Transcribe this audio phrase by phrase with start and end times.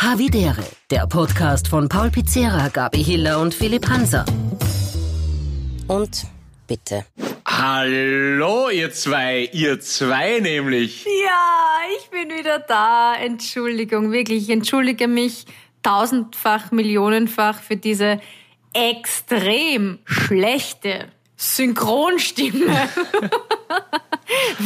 [0.00, 4.24] Havidere, der Podcast von Paul Pizzera, Gabi Hiller und Philipp Hanser.
[5.88, 6.24] Und
[6.68, 7.04] bitte.
[7.44, 11.04] Hallo, ihr zwei, ihr zwei nämlich.
[11.04, 13.16] Ja, ich bin wieder da.
[13.16, 15.46] Entschuldigung, wirklich, ich entschuldige mich
[15.82, 18.20] tausendfach, millionenfach für diese
[18.74, 21.08] extrem schlechte
[21.40, 22.74] Synchronstimme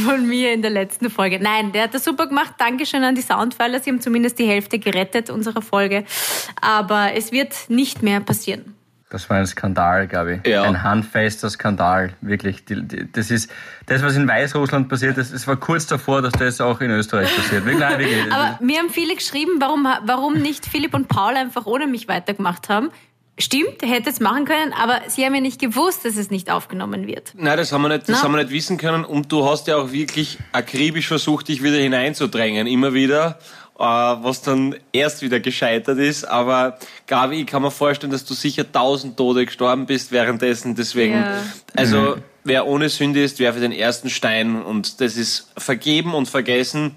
[0.06, 1.38] von mir in der letzten Folge.
[1.38, 2.54] Nein, der hat das super gemacht.
[2.56, 3.78] Dankeschön an die Soundfiler.
[3.80, 6.04] Sie haben zumindest die Hälfte gerettet unserer Folge.
[6.62, 8.74] Aber es wird nicht mehr passieren.
[9.10, 10.40] Das war ein Skandal, Gabi.
[10.46, 10.62] Ja.
[10.62, 12.64] Ein handfester Skandal, wirklich.
[12.64, 13.50] Die, die, das ist
[13.84, 15.34] das, was in Weißrussland passiert ist.
[15.34, 17.66] Es war kurz davor, dass das auch in Österreich passiert.
[17.66, 18.32] Wirklich, nein, wirklich.
[18.32, 22.70] Aber mir haben viele geschrieben, warum, warum nicht Philipp und Paul einfach ohne mich weitergemacht
[22.70, 22.88] haben.
[23.42, 27.08] Stimmt, hätte es machen können, aber sie haben ja nicht gewusst, dass es nicht aufgenommen
[27.08, 27.32] wird.
[27.34, 28.22] Nein, das haben wir nicht, das Na?
[28.22, 29.04] haben wir nicht wissen können.
[29.04, 33.40] Und du hast ja auch wirklich akribisch versucht, dich wieder hineinzudrängen, immer wieder,
[33.78, 36.22] äh, was dann erst wieder gescheitert ist.
[36.24, 36.78] Aber
[37.08, 40.76] Gabi, ich kann mir vorstellen, dass du sicher tausend Tode gestorben bist währenddessen.
[40.76, 41.42] Deswegen, Ja.
[41.74, 44.62] also wer ohne Sünde ist, werfe den ersten Stein.
[44.62, 46.94] Und das ist vergeben und vergessen.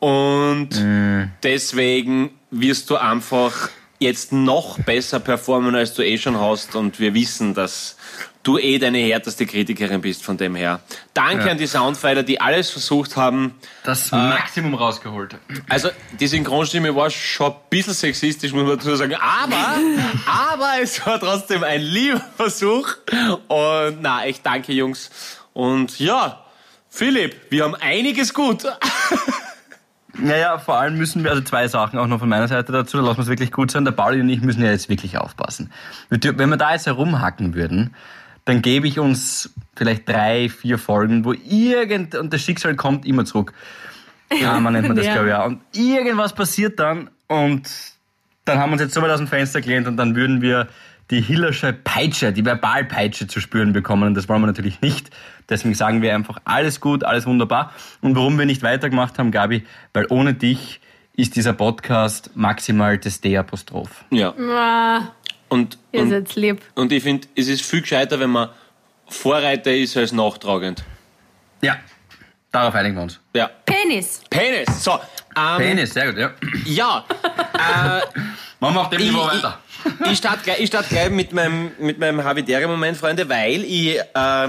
[0.00, 0.70] Und
[1.42, 6.74] deswegen wirst du einfach jetzt noch besser performen, als du eh schon hast.
[6.74, 7.96] Und wir wissen, dass
[8.42, 10.80] du eh deine härteste Kritikerin bist von dem her.
[11.14, 11.52] Danke Ja.
[11.52, 13.54] an die Soundfighter, die alles versucht haben.
[13.84, 15.36] das Maximum rausgeholt.
[15.68, 15.88] Also
[16.20, 19.14] die Synchronstimme war schon ein bisschen sexistisch, muss man dazu sagen.
[19.14, 19.78] Aber,
[20.26, 22.88] aber es war trotzdem ein lieber Versuch.
[23.48, 25.10] Und na, echt danke, Jungs.
[25.54, 26.44] Und ja,
[26.90, 28.64] Philipp, wir haben einiges gut.
[30.18, 33.02] Naja, vor allem müssen wir, also zwei Sachen auch noch von meiner Seite dazu, da
[33.02, 33.84] lassen wir es wirklich gut sein.
[33.84, 35.70] Der Pauli und ich müssen ja jetzt wirklich aufpassen.
[36.08, 37.94] Wenn wir da jetzt herumhacken würden,
[38.44, 43.24] dann gebe ich uns vielleicht drei, vier Folgen, wo irgend, und das Schicksal kommt immer
[43.24, 43.52] zurück.
[44.40, 45.12] Ja, man nennt man das, Ja.
[45.14, 45.44] glaube ich, ja.
[45.44, 47.68] Und irgendwas passiert dann und
[48.44, 50.68] dann haben wir uns jetzt so weit aus dem Fenster gelehnt und dann würden wir
[51.10, 55.10] die Hillersche Peitsche, die Verbalpeitsche zu spüren bekommen und das wollen wir natürlich nicht.
[55.48, 57.72] Deswegen sagen wir einfach alles gut, alles wunderbar.
[58.00, 60.80] Und warum wir nicht weitergemacht haben, Gabi, weil ohne dich
[61.16, 64.04] ist dieser Podcast maximal das D-Apostroph.
[64.10, 64.32] Ja.
[64.38, 65.12] Ah,
[65.48, 66.62] Und, ihr und, seid lieb.
[66.74, 68.48] und ich finde, es ist viel gescheiter, wenn man
[69.06, 70.82] Vorreiter ist als nachtragend.
[71.62, 71.76] Ja,
[72.54, 73.20] darauf einigen wir uns.
[73.34, 73.50] Ja.
[73.64, 74.20] Penis.
[74.30, 74.82] Penis.
[74.82, 74.92] So.
[75.36, 76.30] Ähm, Penis, sehr gut, ja.
[76.64, 77.04] Ja.
[77.54, 78.00] Äh,
[78.60, 79.58] Machen wir auf dem ich, Niveau ich, weiter.
[80.10, 84.48] ich starte gleich, ich start gleich mit meinem, mit meinem Havidere-Moment, Freunde, weil ich äh,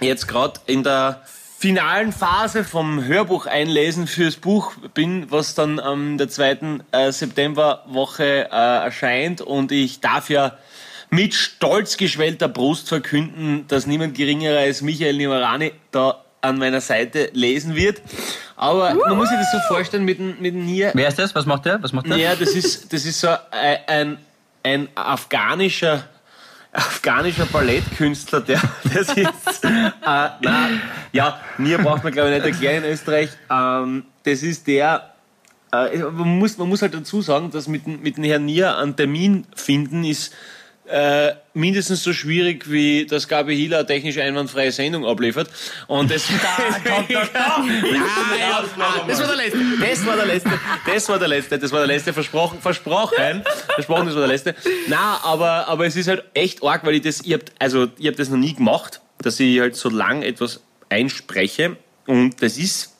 [0.00, 1.22] jetzt gerade in der
[1.58, 8.48] finalen Phase vom Hörbuch einlesen fürs Buch bin, was dann am der zweiten äh, Septemberwoche
[8.50, 10.56] äh, erscheint und ich darf ja
[11.10, 17.30] mit stolz geschwellter Brust verkünden, dass niemand geringerer als Michael Nimarani da an meiner Seite
[17.32, 18.00] lesen wird.
[18.56, 20.90] Aber man muss sich das so vorstellen mit dem, mit dem Nier.
[20.94, 21.34] Wer ist das?
[21.34, 21.82] Was macht der?
[21.82, 22.16] Was macht der?
[22.16, 24.18] Ja, das ist, das ist so ein,
[24.62, 26.04] ein, afghanischer,
[26.72, 28.60] afghanischer Ballettkünstler, der,
[28.94, 29.64] der sitzt.
[29.64, 30.80] Äh, nein,
[31.12, 33.30] ja, Nier braucht man glaube ich nicht erklären in Österreich.
[33.50, 35.14] Ähm, das ist der,
[35.72, 38.76] äh, man, muss, man muss halt dazu sagen, dass mit, dem- mit dem Herrn Nier
[38.78, 40.32] einen Termin finden ist
[40.90, 45.48] äh, mindestens so schwierig, wie das Gabi Hiller eine technisch einwandfreie Sendung abliefert.
[45.86, 46.38] Und das, ja,
[49.06, 49.58] das war der letzte.
[49.80, 50.50] Das war der letzte.
[50.86, 51.58] Das war der letzte.
[51.58, 52.12] Das war der letzte.
[52.12, 52.60] Versprochen.
[52.60, 53.42] Versprochen.
[53.74, 54.54] Versprochen, das war der letzte.
[54.88, 58.06] Na, aber, aber es ist halt echt arg, weil ich das, ich hab, also, ich
[58.06, 61.76] hab das noch nie gemacht, dass ich halt so lang etwas einspreche.
[62.06, 62.96] Und das ist,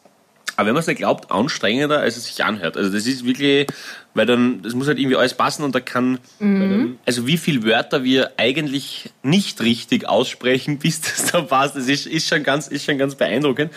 [0.56, 2.76] aber wenn man es nicht glaubt, anstrengender, als es sich anhört.
[2.76, 3.66] Also das ist wirklich,
[4.14, 7.62] weil dann, das muss halt irgendwie alles passen und da kann, dann, also wie viele
[7.64, 12.68] Wörter wir eigentlich nicht richtig aussprechen, bis das da passt, das ist, ist, schon, ganz,
[12.68, 13.72] ist schon ganz beeindruckend.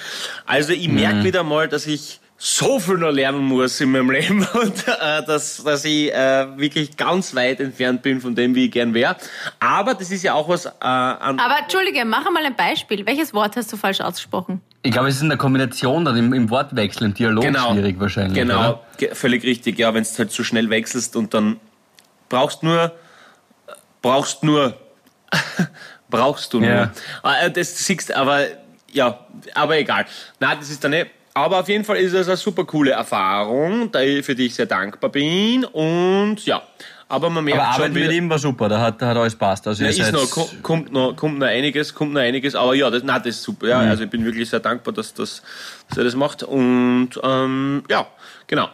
[0.45, 4.45] Also ich merke wieder mal, dass ich so viel noch lernen muss in meinem Leben
[4.53, 8.71] und äh, dass, dass ich äh, wirklich ganz weit entfernt bin von dem, wie ich
[8.71, 9.15] gern wäre.
[9.61, 13.05] Aber das ist ja auch was äh, an, Aber entschuldige, mach mal ein Beispiel.
[13.05, 14.61] Welches Wort hast du falsch ausgesprochen?
[14.81, 18.33] Ich glaube, es ist in der Kombination dann im, im Wortwechsel, im Dialog schwierig wahrscheinlich.
[18.33, 19.15] Genau, Oder?
[19.15, 19.79] völlig richtig.
[19.79, 21.61] Ja, wenn du halt so schnell wechselst und dann
[22.27, 22.91] brauchst nur,
[24.01, 24.77] brauchst nur,
[26.09, 26.69] brauchst du nur.
[26.69, 26.91] Ja.
[27.21, 28.41] Ah, äh, Das siehst, aber
[28.91, 29.25] ja,
[29.55, 30.05] aber egal.
[30.41, 31.09] Na, das ist dann nicht.
[31.35, 34.55] Aber auf jeden Fall ist es eine super coole Erfahrung, da ich- für die ich
[34.55, 35.65] sehr dankbar bin.
[35.65, 36.61] Und ja,
[37.09, 39.35] aber man merkt Aber schon Arbeit mit ihm war super, da hat, da hat alles
[39.35, 39.67] passt.
[39.67, 43.01] Also ist noch, ko- kommt noch, kommt noch einiges, kommt noch einiges, aber ja, das,
[43.03, 43.67] nein, das ist super.
[43.67, 45.41] Ja, also ich bin wirklich sehr dankbar, dass, das,
[45.89, 46.43] dass er das macht.
[46.43, 48.05] Und ähm, ja,
[48.47, 48.69] genau.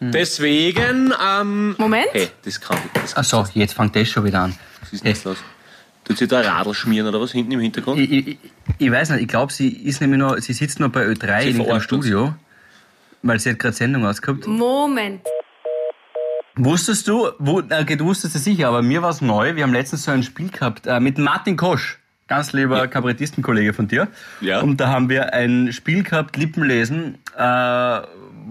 [0.00, 2.06] Deswegen, ähm, Moment.
[2.12, 4.56] hey, das kann das, Ach so, jetzt fängt das schon wieder an.
[4.80, 5.38] was ist denn jetzt los?
[6.08, 8.00] Tut sie da Radl schmieren oder was hinten im Hintergrund?
[8.00, 8.38] Ich, ich,
[8.78, 11.50] ich weiß nicht, ich glaube, sie ist nämlich noch, sie sitzt noch bei Ö3 Sie
[11.50, 12.06] in dem verarscht uns.
[12.06, 12.34] Studio,
[13.22, 14.46] weil sie hat gerade Sendung ausgehabt.
[14.46, 15.20] Moment.
[16.56, 19.54] Wusstest du, wo, okay, du wusstest es sicher, aber mir war es neu.
[19.54, 23.86] Wir haben letztens so ein Spiel gehabt äh, mit Martin Kosch, ganz lieber Kabarettistenkollege von
[23.86, 24.08] dir.
[24.40, 24.60] Ja.
[24.60, 28.00] Und da haben wir ein Spiel gehabt, Lippenlesen, äh,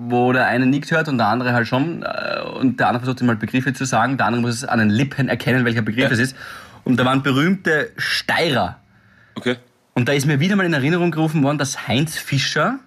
[0.09, 2.03] wo der eine nichts hört und der andere halt schon.
[2.03, 4.79] Äh, und der andere versucht ihm mal Begriffe zu sagen, der andere muss es an
[4.79, 6.11] den Lippen erkennen, welcher Begriff Ja.
[6.11, 6.35] es ist.
[6.87, 8.79] Und da waren berühmte Steirer.
[9.35, 9.57] Okay.
[9.93, 12.79] Und da ist mir wieder mal in Erinnerung gerufen worden, dass Heinz Fischer,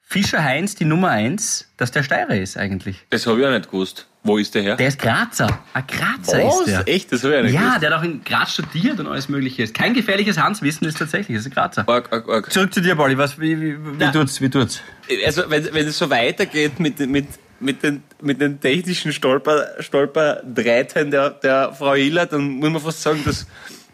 [0.00, 3.04] Fischer Heinz, die Nummer eins, dass der Steirer ist eigentlich.
[3.10, 4.06] Das habe ich auch nicht gewusst.
[4.22, 4.76] Wo ist der her?
[4.76, 5.58] Der ist Grazer.
[5.74, 6.60] Ein Grazer Was?
[6.60, 6.88] ist der.
[6.88, 7.12] Echt?
[7.12, 7.82] Das habe ich auch nicht Ja, gewusst.
[7.82, 9.62] der hat auch in Graz studiert und alles mögliche.
[9.62, 11.88] Ist kein gefährliches Handwissen, ist tatsächlich, das ist ein Grazer.
[11.88, 12.52] Arg, arg, arg.
[12.52, 14.10] Zurück zu dir, Pauli, was, wie, wie, wie Na.
[14.10, 14.80] tut's, wie tut's?
[15.26, 17.26] Also, wenn, wenn es so weitergeht mit, mit,
[17.60, 23.02] mit, den, mit den technischen Stolper, Stolperdreiten der, der Frau Hiller, dann muss man fast
[23.02, 23.46] sagen, dass,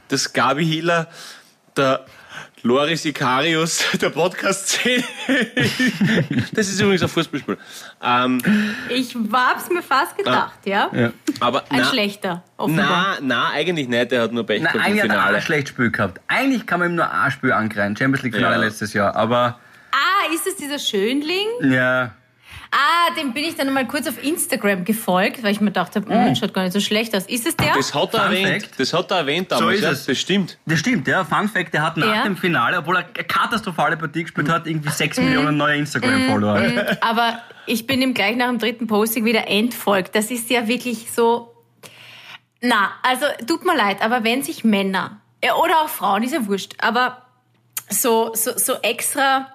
[0.09, 1.09] dass Gabi Hiller
[1.77, 2.05] der
[2.63, 5.05] Loris Ikarius der Podcast-Szene
[6.55, 7.59] Das ist übrigens ein Fußballspiel.
[8.03, 8.41] Ähm,
[8.89, 10.91] Ich hab's mir fast gedacht, ja?
[10.95, 11.13] Ja.
[11.41, 12.87] aber Ein na, schlechter, offenbar.
[12.87, 14.11] na, na, eigentlich nicht.
[14.13, 15.37] Der hat nur Pech Na, gehabt im eigentlich hat er auch Finale.
[15.39, 16.21] ein schlechtes Spiel gehabt.
[16.29, 17.97] Eigentlich kann man ihm nur ein Spiel angreifen.
[17.97, 18.61] Champions League Finale Ja.
[18.63, 19.15] letztes Jahr.
[19.15, 19.59] Aber,
[19.93, 21.47] Ah, ist es dieser Schönling?
[21.71, 22.15] ja,
[22.77, 26.35] Ah, dem bin ich dann mal kurz auf Instagram gefolgt, weil ich mir dachte, hm,
[26.35, 27.25] schaut gar nicht so schlecht aus.
[27.27, 27.73] Ist es der?
[27.75, 28.63] Das hat er Fun erwähnt.
[28.65, 28.81] Fact.
[28.81, 29.77] Das hat er erwähnt damals.
[29.77, 30.07] ist ja, es.
[30.07, 30.59] Das stimmt.
[30.67, 31.25] das stimmt, ja.
[31.25, 32.23] Fun Fact, der hat nach Ja.
[32.25, 36.97] dem Finale, obwohl er eine katastrophale Partie gespielt hat, irgendwie 6 Millionen neue Instagram-Follower.
[37.01, 40.17] Aber ich bin ihm gleich nach dem dritten Posting wieder entfolgt.
[40.17, 41.55] Das ist ja wirklich so.
[42.61, 46.47] Na, also tut mir leid, aber wenn sich Männer ja, oder auch Frauen, ist ja
[46.47, 47.23] wurscht, aber
[47.91, 49.49] so, so, so extra.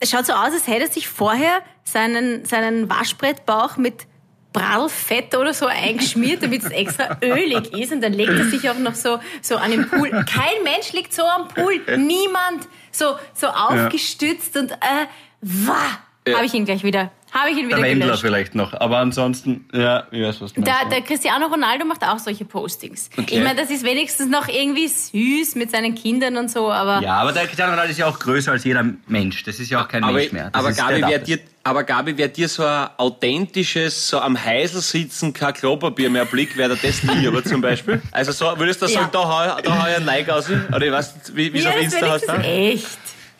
[0.00, 4.06] Es schaut so aus, als hätte er sich vorher seinen, seinen Waschbrettbauch mit
[4.52, 7.92] Prallfett oder so eingeschmiert, damit es extra ölig ist.
[7.92, 10.10] Und dann legt er sich auch noch so, so an den Pool.
[10.10, 11.80] Kein Mensch liegt so am Pool.
[11.96, 12.66] Niemand.
[12.90, 15.06] So, so aufgestützt und, äh,
[15.42, 18.22] wah, habe ich ihn gleich wieder, habe ich ihn Der wieder Wendler gelöscht.
[18.22, 18.72] vielleicht noch.
[18.74, 20.92] Aber ansonsten, ja, ich weiß, was du Der, meinst.
[20.92, 23.08] der Cristiano Ronaldo macht auch solche Postings.
[23.16, 23.38] Okay.
[23.38, 27.14] Ich meine, das ist wenigstens noch irgendwie süß mit seinen Kindern und so, aber Ja,
[27.20, 29.42] aber der Cristiano Ronaldo ist ja auch größer als jeder Mensch.
[29.44, 30.50] Das ist ja auch kein Aber, Mensch mehr.
[30.50, 34.18] Das aber ist, Gabi, der wer dir, aber Gabi, wer dir so ein authentisches, so
[34.20, 38.00] am Heisel sitzen, kein Klopapier mehr Blick, wäre das nie, aber zum Beispiel.
[38.12, 38.92] Also so, würdest du Ja.
[39.00, 40.46] sagen, da hau, da hau ich ein Like aus?
[40.50, 42.28] Oder ich weiß nicht, wie wie es ja, auf das Insta ist hast.
[42.28, 42.72] wenigstens ne?
[42.72, 42.98] echt.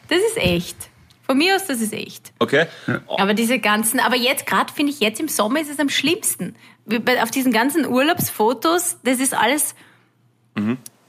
[0.09, 0.77] Das ist echt.
[1.31, 2.33] Von mir aus, das ist echt.
[2.41, 2.67] Okay.
[3.07, 6.57] Aber diese ganzen, aber jetzt gerade finde ich, jetzt im Sommer ist es am schlimmsten.
[7.23, 9.77] Auf diesen ganzen Urlaubsfotos, das ist alles.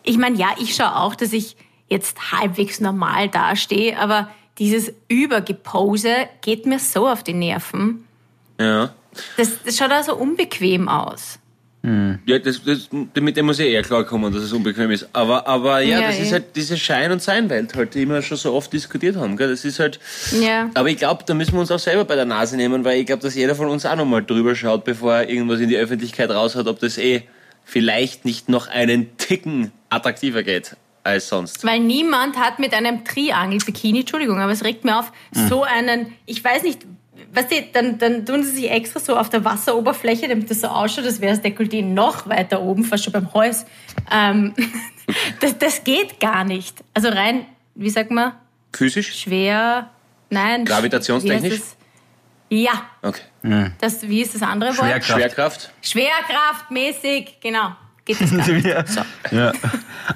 [0.03, 1.57] Ich meine, ja, ich schaue auch, dass ich
[1.87, 4.29] jetzt halbwegs normal dastehe, aber
[4.59, 8.05] dieses Übergepose geht mir so auf die Nerven.
[8.59, 8.93] Ja.
[9.37, 11.39] Das, das schaut auch so unbequem aus.
[11.83, 15.09] Ja, das, das, mit dem muss ich eher klarkommen, dass es unbequem ist.
[15.13, 16.33] Aber, aber ja, Ja, das ist eh.
[16.33, 19.35] halt diese Schein- und Sein-Welt, halt, die wir schon so oft diskutiert haben.
[19.35, 19.49] Gell?
[19.49, 19.99] Das ist halt.
[20.39, 20.69] Ja.
[20.75, 23.07] Aber ich glaube, da müssen wir uns auch selber bei der Nase nehmen, weil ich
[23.07, 26.29] glaube, dass jeder von uns auch nochmal drüber schaut, bevor er irgendwas in die Öffentlichkeit
[26.29, 27.23] raus hat, ob das eh
[27.63, 31.65] vielleicht nicht noch einen Ticken attraktiver geht als sonst.
[31.65, 35.11] Weil niemand hat mit einem Triangel-Bikini, Entschuldigung, aber es regt mir auf,
[35.49, 36.85] so einen, ich weiß nicht,
[37.33, 40.67] weißt du, dann, dann tun sie sich extra so auf der Wasseroberfläche, damit das so
[40.67, 43.65] ausschaut, als wäre das Dekolleté noch weiter oben, fast schon beim Hals.
[44.11, 44.53] Ähm,
[45.39, 46.83] das, das geht gar nicht.
[46.93, 47.45] Also rein,
[47.75, 48.33] wie sagt man,
[48.73, 49.15] Physisch?
[49.21, 49.89] schwer,
[50.29, 50.65] nein.
[50.65, 51.61] Gravitationstechnisch?
[52.49, 53.21] Ja, Okay.
[53.79, 54.85] das, wie ist das andere Wort?
[54.85, 55.11] Schwerkraft.
[55.21, 55.71] Schwerkraft?
[55.81, 57.71] Schwerkraftmäßig, genau.
[58.03, 58.65] Geht das gar nicht.
[58.65, 58.83] Ja.
[59.31, 59.53] ja.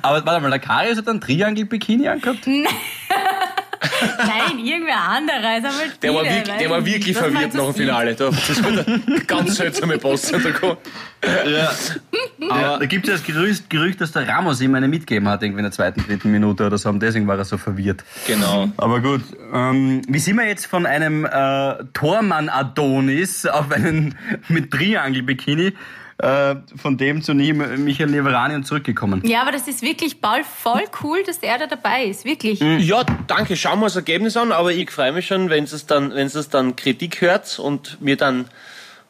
[0.01, 2.45] Aber warte mal, der Karius hat einen Triangel-Bikini angehabt?
[4.17, 5.57] Nein, irgendwer anderer.
[5.57, 7.73] Ist aber Der war, wirklich, der war wirklich verwirrt nach dem.
[7.75, 8.15] Finale.
[8.15, 10.31] Da- Das wird eine ganz seltsame Post.
[10.31, 10.39] Ja.
[12.49, 15.41] Aber- da gibt es ja das Gerücht, Gerücht, dass der Ramos ihm eine mitgeben hat,
[15.43, 16.89] irgendwie in der zweiten, dritten Minute oder so.
[16.89, 18.03] Und deswegen war er so verwirrt.
[18.27, 18.69] Genau.
[18.77, 19.21] Aber gut,
[19.53, 24.15] ähm, wie sind wir jetzt von einem äh, Tormann-Adonis auf einen
[24.49, 25.73] mit Triangel-Bikini
[26.17, 29.21] äh, von dem zu nie Michael Neverani und zurückgekommen?
[29.25, 32.23] Ja, aber das ist wirklich, Paul, voll cool, dass der da dabei ist.
[32.25, 32.59] Wirklich.
[32.61, 33.55] Ja, danke.
[33.57, 34.51] Schauen wir uns das Ergebnis an.
[34.51, 38.15] Aber ich freue mich schon, wenn es dann, wenn es dann Kritik hört und mir
[38.15, 38.45] dann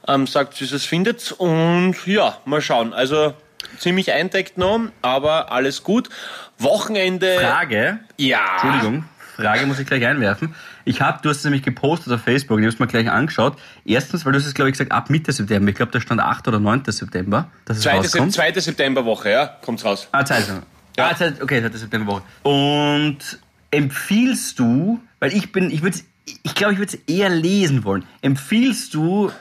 [0.08, 1.32] ähm, sagt, wie es es findet.
[1.32, 2.94] Und ja, mal schauen.
[2.94, 3.34] Also
[3.78, 6.10] ziemlich eindeckt noch, aber alles gut.
[6.58, 7.38] Wochenende.
[7.40, 8.40] Frage, Ja.
[8.54, 10.56] Entschuldigung, Frage muss ich gleich einwerfen.
[10.86, 13.58] Ich habe, du hast es nämlich gepostet auf Facebook, ich habe es mir gleich angeschaut.
[13.86, 15.70] Erstens, weil du hast es, glaube ich, gesagt, ab Mitte September.
[15.70, 16.48] Ich glaube, da stand 8.
[16.48, 16.84] oder 9.
[16.88, 17.92] September, dass es 2.
[17.92, 18.34] Sep rauskommt.
[18.34, 18.60] 2.
[18.60, 20.08] Septemberwoche, ja, kommt's raus.
[20.12, 20.48] Ah, Zeit.
[20.98, 21.10] Ja.
[21.10, 21.78] Ah, Zeit, okay, 2.
[21.78, 22.24] Septemberwoche.
[22.44, 23.18] Und
[23.72, 25.98] empfiehlst du, weil ich bin, ich würde
[26.44, 28.04] ich glaube, ich würde es eher lesen wollen.
[28.22, 29.32] Empfiehlst du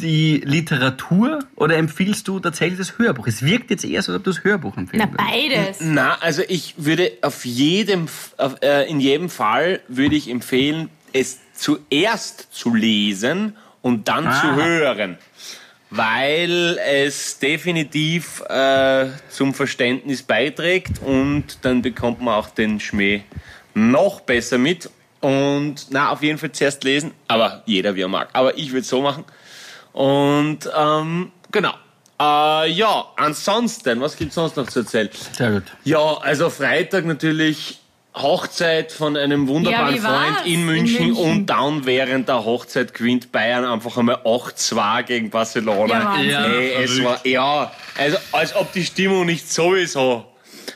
[0.00, 3.26] die Literatur oder empfiehlst du tatsächlich das Hörbuch?
[3.26, 5.18] Es wirkt jetzt eher so, als ob du das Hörbuch Na, empfehlen würdest.
[5.18, 5.76] beides.
[5.80, 11.38] Na, also ich würde auf jedem, auf, äh, in jedem Fall würde ich empfehlen, es
[11.54, 14.40] zuerst zu lesen und dann Ah.
[14.40, 15.18] zu hören.
[15.90, 23.22] weil es definitiv äh, zum Verständnis beiträgt und dann bekommt man auch den Schmäh
[23.74, 24.90] noch besser mit.
[25.20, 28.28] Und na, auf jeden Fall zuerst lesen, aber jeder wie er mag.
[28.32, 29.24] Aber ich würde so machen.
[29.94, 31.72] Und ähm, genau.
[32.20, 35.08] Äh, ja, ansonsten, was gibt's sonst noch zu erzählen?
[35.32, 35.62] Sehr gut.
[35.84, 37.78] Ja, also Freitag natürlich
[38.14, 40.02] Hochzeit von einem wunderbaren Ja?
[40.02, 41.24] Freund in In München, München.
[41.24, 46.20] und dann während der Hochzeit gewinnt Bayern einfach einmal 8-2 gegen Barcelona.
[46.20, 46.22] Ja.
[46.22, 50.24] Ja, Ey, es war, ja, also als ob die Stimmung nicht sowieso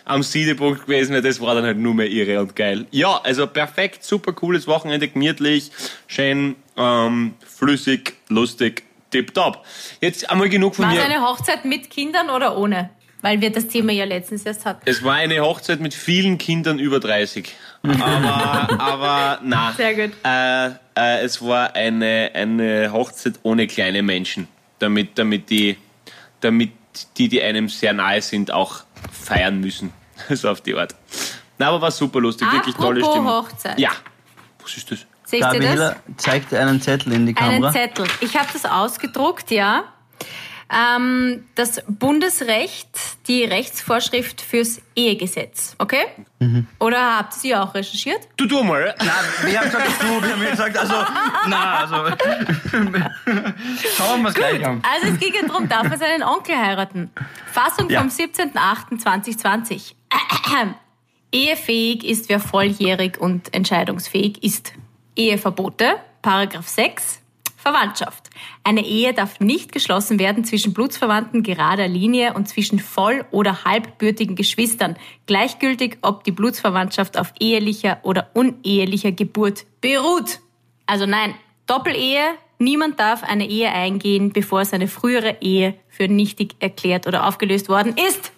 [0.05, 2.87] am Siedepunkt gewesen wäre, das war dann halt nur mehr irre und geil.
[2.91, 5.71] Ja, also perfekt, super cooles Wochenende, gemütlich,
[6.09, 9.65] schön, ähm, flüssig, lustig, tipptopp.
[10.01, 11.05] Jetzt einmal genug von War es mir.
[11.05, 12.91] eine Hochzeit mit Kindern oder ohne?
[13.21, 14.83] Weil wir das Thema ja letztens erst hatten.
[14.85, 17.53] Es war eine Hochzeit mit vielen Kindern über 30.
[17.83, 18.01] Aber,
[18.81, 19.73] aber na.
[19.73, 20.17] Sehr gut.
[20.25, 24.47] Äh, äh, es war eine, eine Hochzeit ohne kleine Menschen.
[24.79, 25.77] Damit, damit, die,
[26.41, 26.71] damit
[27.17, 29.93] die, die einem sehr nahe sind, auch feiern müssen.
[30.31, 30.97] So auf die Art.
[31.59, 32.51] Na, aber war super lustig.
[32.53, 33.33] Wirklich tolle Apropos Stimmung.
[33.33, 33.79] Hochzeit.
[33.79, 33.91] Ja.
[34.61, 35.07] Was ist das?
[35.29, 35.53] Seht ihr das?
[35.61, 37.73] Gabriela zeigt einen Zettel in die Einen Kamera.
[37.73, 38.07] Zettel.
[38.21, 39.85] Ich habe das ausgedruckt, ja.
[40.71, 42.89] Ähm, das Bundesrecht,
[43.27, 46.05] die Rechtsvorschrift fürs Ehegesetz, okay?
[46.41, 46.67] Mhm.
[46.79, 48.21] Oder habt ihr sie auch recherchiert?
[48.39, 48.95] Du, du mal.
[48.99, 49.09] Nein,
[49.45, 50.95] wir haben gesagt, du, wir haben gesagt, also,
[51.47, 51.95] na, also,
[53.97, 54.83] schauen wir es gleich an.
[54.83, 57.11] Also es ging ja darum, darf man seinen Onkel heiraten?
[57.53, 58.01] Fassung Ja.
[58.01, 59.95] vom 17.08.2020.
[61.33, 64.73] Ehefähig ist, wer volljährig und entscheidungsfähig ist.
[65.19, 67.21] Eheverbote, Paragraph 6,
[67.57, 68.31] Verwandtschaft.
[68.63, 74.37] Eine Ehe darf nicht geschlossen werden zwischen Blutsverwandten gerader Linie und zwischen voll- oder halbbürtigen
[74.37, 74.97] Geschwistern,
[75.27, 80.39] gleichgültig ob die Blutsverwandtschaft auf ehelicher oder unehelicher Geburt beruht.
[80.87, 81.35] Also nein,
[81.67, 82.25] Doppelehe,
[82.59, 87.97] niemand darf eine Ehe eingehen, bevor seine frühere Ehe für nichtig erklärt oder aufgelöst worden
[87.97, 88.33] ist.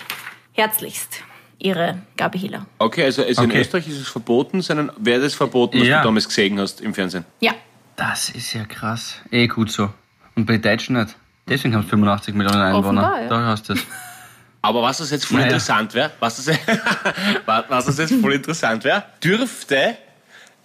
[0.52, 1.22] Herzlichst,
[1.60, 2.66] Ihre Gabi Hiller.
[2.78, 3.60] Okay, also, also in Okay.
[3.60, 5.98] Österreich ist es verboten, sondern wäre das verboten, was Ja.
[6.00, 7.24] du damals gesehen hast im Fernsehen?
[7.40, 7.52] Ja,
[7.96, 9.16] Das ist ja krass.
[9.30, 9.90] Eh gut so.
[10.34, 11.14] Und bei Deutschen nicht.
[11.46, 13.02] Deswegen haben es 85 Millionen Einwohner.
[13.02, 13.28] Offenbar, ja.
[13.28, 13.80] Da hast du es.
[14.62, 15.48] Aber was das jetzt voll Naja.
[15.48, 16.56] interessant wäre, was das,
[17.46, 19.96] was was das jetzt voll interessant wäre, dürfte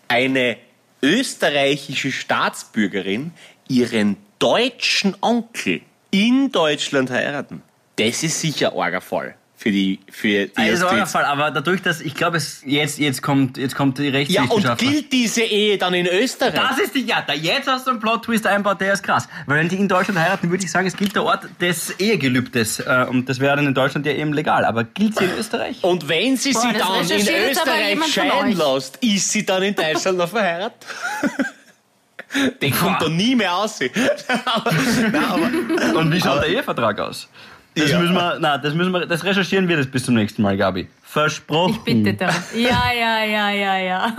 [0.08, 0.58] eine
[1.02, 3.32] österreichische Staatsbürgerin
[3.68, 7.62] ihren deutschen Onkel in Deutschland heiraten.
[7.98, 11.12] Das ist sicher ein arger Fall für die, für die Also Justiz.
[11.14, 14.16] Fall, aber dadurch, dass ich glaube, es jetzt, jetzt kommt, jetzt kommt die Ja, und
[14.18, 14.82] Rechtswissenschaft.
[14.82, 16.54] gilt diese Ehe dann in Österreich?
[16.54, 19.28] Das ist die, ja, da jetzt hast du einen Plot-Twist einbaut, der ist krass.
[19.46, 22.80] Weil wenn die in Deutschland heiraten, würde ich sagen, es gilt der Ort des Ehegelübdes.
[22.82, 24.66] Äh, und das wäre dann in Deutschland ja eben legal.
[24.66, 25.82] Aber gilt sie in Österreich?
[25.84, 29.64] und wenn sie Boah, sie das dann in aber Österreich scheiden lässt, ist sie dann
[29.64, 30.86] in Deutschland noch verheiratet?
[32.62, 33.80] Die kommt da nie mehr aus.
[33.80, 33.90] Nein,
[35.16, 37.30] aber, Und wie schaut der Ehevertrag aus?
[37.76, 38.00] Das Ja.
[38.00, 40.88] müssen wir, na, das müssen wir, das recherchieren wir das bis zum nächsten Mal, Gabi.
[41.04, 41.80] Versprochen.
[41.86, 42.36] ich bitte darum.
[42.56, 44.16] Ja, ja, ja, ja, ja.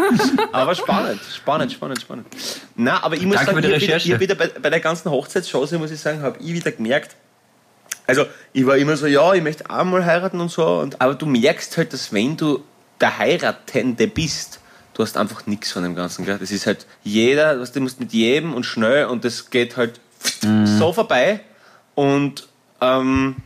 [0.53, 2.27] aber spannend, spannend, spannend, spannend.
[2.75, 4.13] Na, aber ich muss Danke sagen, für die wieder, Recherche.
[4.15, 7.17] hab wieder bei, bei der ganzen Hochzeitschance, muss ich sagen, habe ich wieder gemerkt,
[8.07, 11.15] also ich war immer so, ja, ich möchte auch mal heiraten und so, und, aber
[11.15, 12.63] du merkst halt, dass wenn du
[13.01, 14.61] der Heiratende bist,
[14.95, 16.25] du hast einfach nichts von dem Ganzen.
[16.25, 16.39] Gell?
[16.39, 20.01] Das ist halt jeder, was du musst mit jedem und schnell und das geht halt
[20.79, 21.41] so vorbei
[21.95, 22.47] und
[22.81, 23.37] ähm,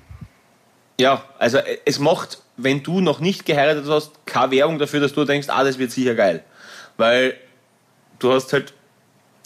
[1.01, 5.13] ja, also äh, es macht, wenn du noch nicht geheiratet hast, keine Werbung dafür, dass
[5.13, 6.45] du denkst, ah, das wird sicher geil.
[6.97, 7.35] Weil
[8.19, 8.75] du hast halt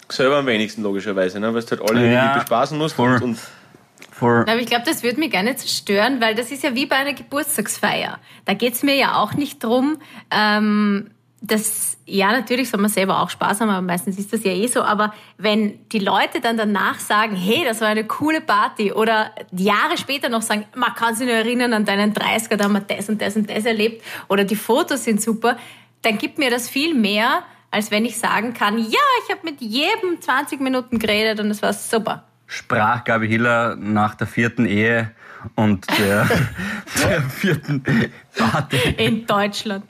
[0.08, 1.54] selber am wenigsten logischerweise, ne?
[1.54, 3.14] weil du halt alle Ja, irgendwie bespaßen musst voll.
[3.14, 3.38] und, und
[4.10, 6.86] For, Aber ich glaube, das würde mich gar nicht zerstören, weil das ist ja wie
[6.86, 8.18] bei einer Geburtstagsfeier.
[8.44, 9.98] Da geht's mir ja auch nicht drum,
[10.30, 11.10] ähm,
[11.46, 14.66] dass, ja, natürlich soll man selber auch Spaß haben, aber meistens ist das ja eh
[14.66, 14.82] so.
[14.82, 19.98] Aber wenn die Leute dann danach sagen, hey, das war eine coole Party oder Jahre
[19.98, 23.10] später noch sagen, man kann sich nur erinnern an deinen 30er, da haben wir das
[23.10, 25.58] und das und das erlebt oder die Fotos sind super,
[26.00, 29.60] dann gibt mir das viel mehr, als wenn ich sagen kann, ja, ich habe mit
[29.60, 32.24] jedem 20 Minuten geredet und es war super.
[32.46, 35.10] sprach Gabi Hiller nach der vierten Ehe
[35.56, 36.26] und der,
[37.02, 37.82] der vierten
[38.96, 39.84] In Deutschland.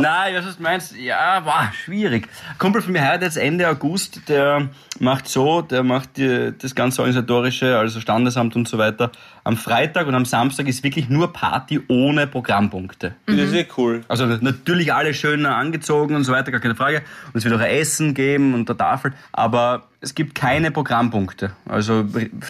[0.00, 2.28] Nein, was du meinst, ja, war schwierig.
[2.58, 4.68] Kumpel von mir heiratet jetzt Ende August, der
[5.00, 9.10] macht so, der macht die, das ganze Organisatorische, also Standesamt und so weiter,
[9.44, 13.14] am Freitag und am Samstag ist wirklich nur Party ohne Programmpunkte.
[13.26, 14.02] das ist eh cool.
[14.08, 16.98] Also natürlich alle schön angezogen und so weiter, gar keine Frage.
[17.32, 21.52] Und es wird auch ein Essen geben und eine Tafel, aber es gibt keine Programmpunkte.
[21.66, 22.04] Also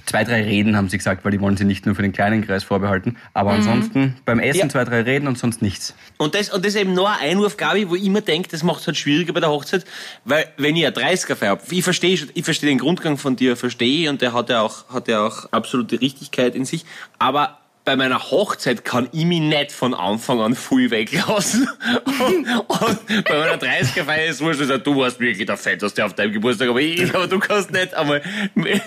[0.07, 2.45] zwei, drei Reden haben sie gesagt, weil die wollen sie nicht nur für den kleinen
[2.45, 3.17] Kreis vorbehalten.
[3.33, 4.69] Aber ansonsten beim Essen Ja.
[4.69, 5.95] zwei, drei reden und sonst nichts.
[6.19, 8.63] Und das, und das ist eben noch ein Einwurf, Gabi, wo ich immer denke, das
[8.63, 9.85] macht es halt schwieriger bei der Hochzeit,
[10.25, 14.11] weil wenn ich ein 30er feier, ich verstehe, ich verstehe den Grundgang von dir, verstehe
[14.11, 16.85] und der hat ja auch, hat ja auch absolute Richtigkeit in sich,
[17.19, 21.69] aber bei meiner Hochzeit kann ich mich nicht von Anfang an viel weglassen.
[22.07, 26.15] Und, und bei meiner 30er-Feier ist es wurscht, also, du warst wirklich der Fetteste auf
[26.15, 28.23] deinem Geburtstag, aber, ich, aber du kannst nicht einmal
[28.55, 28.81] mit,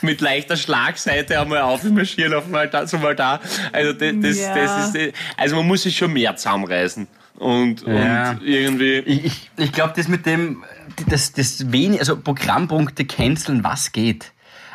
[0.00, 3.40] mit leichter Schlagseite einmal aufmarschieren auf dem Altar, zum Altar.
[3.72, 4.54] Also, das, das, Ja.
[4.54, 7.06] das ist, also man muss sich schon mehr zusammenreißen.
[7.36, 8.30] Und, Ja.
[8.30, 10.64] und irgendwie, Ich, ich, ich glaube, das mit dem,
[11.08, 14.32] das, das wenig, also Programmpunkte canceln, was geht.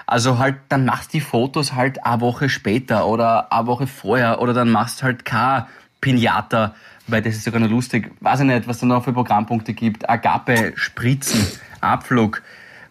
[0.08, 4.42] Also halt, dann machst du die Fotos halt eine Woche später oder eine Woche vorher
[4.42, 5.66] oder dann machst halt kein
[6.00, 6.74] Pinata,
[7.08, 8.12] weil das ist sogar noch lustig.
[8.22, 10.10] Weiß ich nicht, was da noch für Programmpunkte gibt.
[10.10, 11.46] Agape, Spritzen,
[11.82, 12.42] Abflug.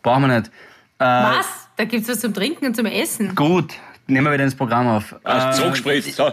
[0.03, 0.51] Brauchen wir nicht.
[0.99, 1.69] Äh, Was?
[1.77, 3.35] Da gibt's was zum Trinken und zum Essen.
[3.35, 3.75] Gut,
[4.07, 5.15] nehmen wir wieder ins Programm auf.
[5.25, 6.33] hast Äh, du so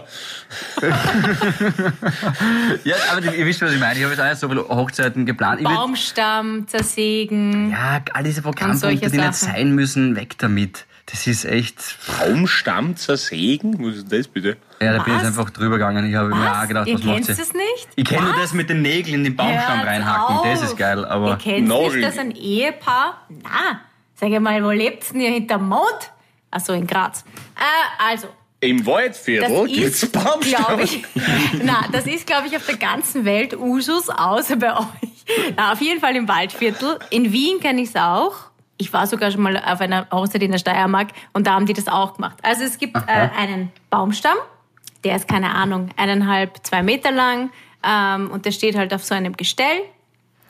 [2.84, 3.98] ja, aber ihr wisst, was ich meine.
[3.98, 5.60] Ich habe jetzt auch so viele Hochzeiten geplant.
[5.60, 7.70] Ich Baumstamm zersägen.
[7.70, 10.86] Ja, all diese Programmpunkte, die nicht sein müssen, weg damit.
[11.06, 11.98] Das ist echt.
[12.18, 13.76] Baumstamm zersägen?
[13.86, 14.56] Was ist das bitte?
[14.80, 15.28] Ja, da bin ich Was?
[15.28, 16.08] jetzt einfach drüber gegangen.
[16.08, 17.32] Ich habe mir auch gedacht, Ihr was macht sie?
[17.32, 17.88] es nicht?
[17.96, 18.40] Ich kenne nur Was?
[18.40, 20.36] das mit den Nägeln in den Baumstamm Hört reinhacken.
[20.44, 20.64] Das auf.
[20.70, 21.36] ist geil, Ihr aber.
[21.36, 21.96] kennt Nagel.
[21.96, 23.26] nicht, dass ein Ehepaar...
[23.28, 23.80] Na,
[24.14, 26.10] sag ich mal, wo lebt's denn ihr hinterm Mond?
[26.50, 27.24] Ach so, in Graz.
[27.56, 28.28] Äh, also,
[28.60, 31.04] Im Waldviertel gibt's ich,
[31.62, 34.86] na, das ist, glaube ich, auf der ganzen Welt Usus, außer bei euch.
[35.56, 36.98] Na, auf jeden Fall im Waldviertel.
[37.10, 38.34] In Wien kenne ich es auch.
[38.76, 41.74] Ich war sogar schon mal auf einer Hochzeit in der Steiermark und da haben die
[41.74, 42.38] das auch gemacht.
[42.42, 44.36] Also es gibt äh, einen Baumstamm,
[45.04, 47.50] der ist, keine Ahnung, eineinhalb, zwei Meter lang
[47.86, 49.82] ähm, und der steht halt auf so einem Gestell.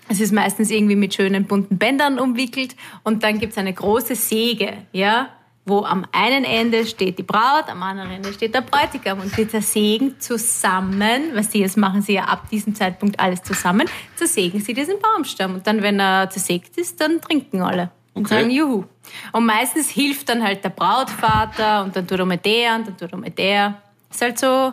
[0.08, 4.72] Es ist meistens irgendwie mit schönen bunten Bändern umwickelt und dann gibt's eine große Säge,
[4.92, 5.28] ja,
[5.66, 9.48] wo am einen Ende steht die Braut, am anderen Ende steht der Bräutigam und die
[9.48, 14.74] zersägen zusammen, was sie jetzt machen sie ja ab diesem Zeitpunkt alles zusammen, zersägen sie
[14.74, 18.34] diesen Baumstamm und dann, wenn er zersägt ist, dann trinken alle und Okay.
[18.40, 18.84] sagen Juhu.
[19.32, 22.96] Und meistens hilft dann halt der Brautvater und dann tut er mit der und dann
[22.96, 23.82] tut er mit der.
[24.10, 24.72] Ist halt so,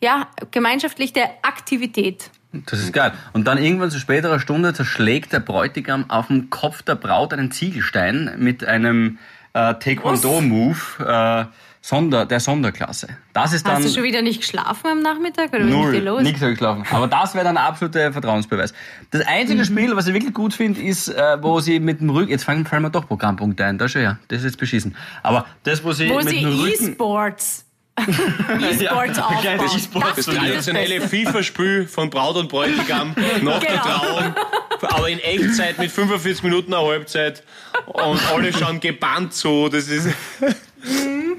[0.00, 2.30] ja, gemeinschaftliche Aktivität.
[2.52, 3.12] Das ist geil.
[3.32, 7.50] Und dann irgendwann zu späterer Stunde zerschlägt der Bräutigam auf dem Kopf der Braut einen
[7.50, 9.18] Ziegelstein mit einem
[9.54, 11.44] äh, Taekwondo-Move äh,
[11.84, 13.08] Sonder, der Sonderklasse.
[13.32, 13.74] Das ist dann.
[13.76, 16.22] Hast du schon wieder nicht geschlafen am Nachmittag oder was ist Null, los?
[16.22, 16.84] nichts habe geschlafen.
[16.92, 18.72] Aber das wäre dann ein absoluter Vertrauensbeweis.
[19.10, 19.64] Das einzige Mhm.
[19.64, 22.64] Spiel, was ich wirklich gut finde, ist, äh, wo sie mit dem Rücken, jetzt fallen,
[22.66, 24.94] fallen mir doch Programmpunkte ein, da schon ja, das ist jetzt beschissen.
[25.24, 26.90] Aber das, wo sie Wo mit sie dem Rücken...
[26.92, 27.64] E-Sports
[27.98, 28.78] E-Sports
[29.18, 29.58] Ja, aufbauen.
[29.58, 31.00] Das Das ist das traditionelle.
[31.00, 33.82] FIFA-Spiel von Braut und Bräutigam nach der Genau.
[33.82, 34.34] Trauung.
[34.82, 37.42] Aber in Echtzeit mit 45 Minuten eine Halbzeit.
[37.86, 39.68] Und alle schauen gebannt so.
[39.68, 40.08] Das ist.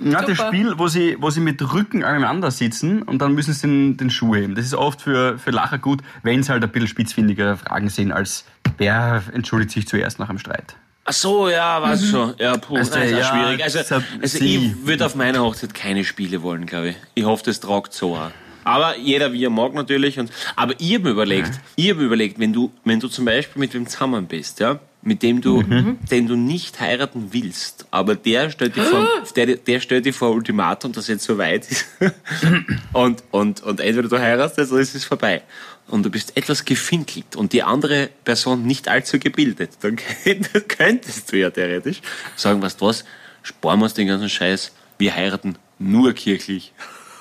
[0.03, 0.47] Ja, das Super.
[0.47, 4.10] Spiel, wo sie, wo sie mit Rücken aneinander sitzen und dann müssen sie den, den
[4.10, 4.56] Schuh heben.
[4.56, 8.12] Das ist oft für, für Lacher gut, wenn es halt ein bisschen spitzfindigere Fragen sind,
[8.13, 8.45] als
[8.77, 10.75] wer entschuldigt sich zuerst nach einem Streit.
[11.06, 12.34] Ach so, ja, weiß schon.
[12.38, 13.63] Ja, puh, Also, das ist ja, schwierig.
[13.63, 14.56] Also, so- also sie.
[14.82, 16.95] ich würde auf meiner Hochzeit keine Spiele wollen, glaube ich.
[17.15, 18.32] Ich hoffe, das tragt so an.
[18.63, 20.19] Aber jeder wie er mag natürlich.
[20.19, 23.60] Und, aber ich habe mir überlegt, ich habe überlegt, wenn du, wenn du zum Beispiel
[23.60, 25.97] mit wem zusammen bist, ja, mit dem du, Mhm.
[26.10, 30.32] den du nicht heiraten willst, aber der stellt dir vor, der, der stellt dir vor
[30.32, 31.86] Ultimatum, dass jetzt so weit ist.
[32.93, 35.41] und, und, und entweder du heiratest oder es ist vorbei.
[35.89, 41.32] Und du bist etwas gefinkelt und die andere Person nicht allzu gebildet, dann könntest- könntest
[41.34, 41.99] du ja theoretisch
[42.38, 43.04] sagen, weißt du was,
[43.41, 46.71] sparen wir uns den ganzen Scheiß, wir heiraten nur kirchlich.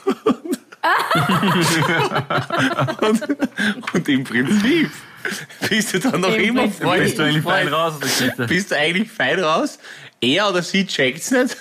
[3.00, 3.22] und,
[3.92, 4.90] und im Prinzip
[5.68, 6.92] bist du dann noch Im immer Prinzip.
[6.98, 7.94] Bist du eigentlich fein raus?
[8.48, 9.78] Bist du eigentlich fein raus?
[10.20, 11.56] Er oder sie checkt's nicht.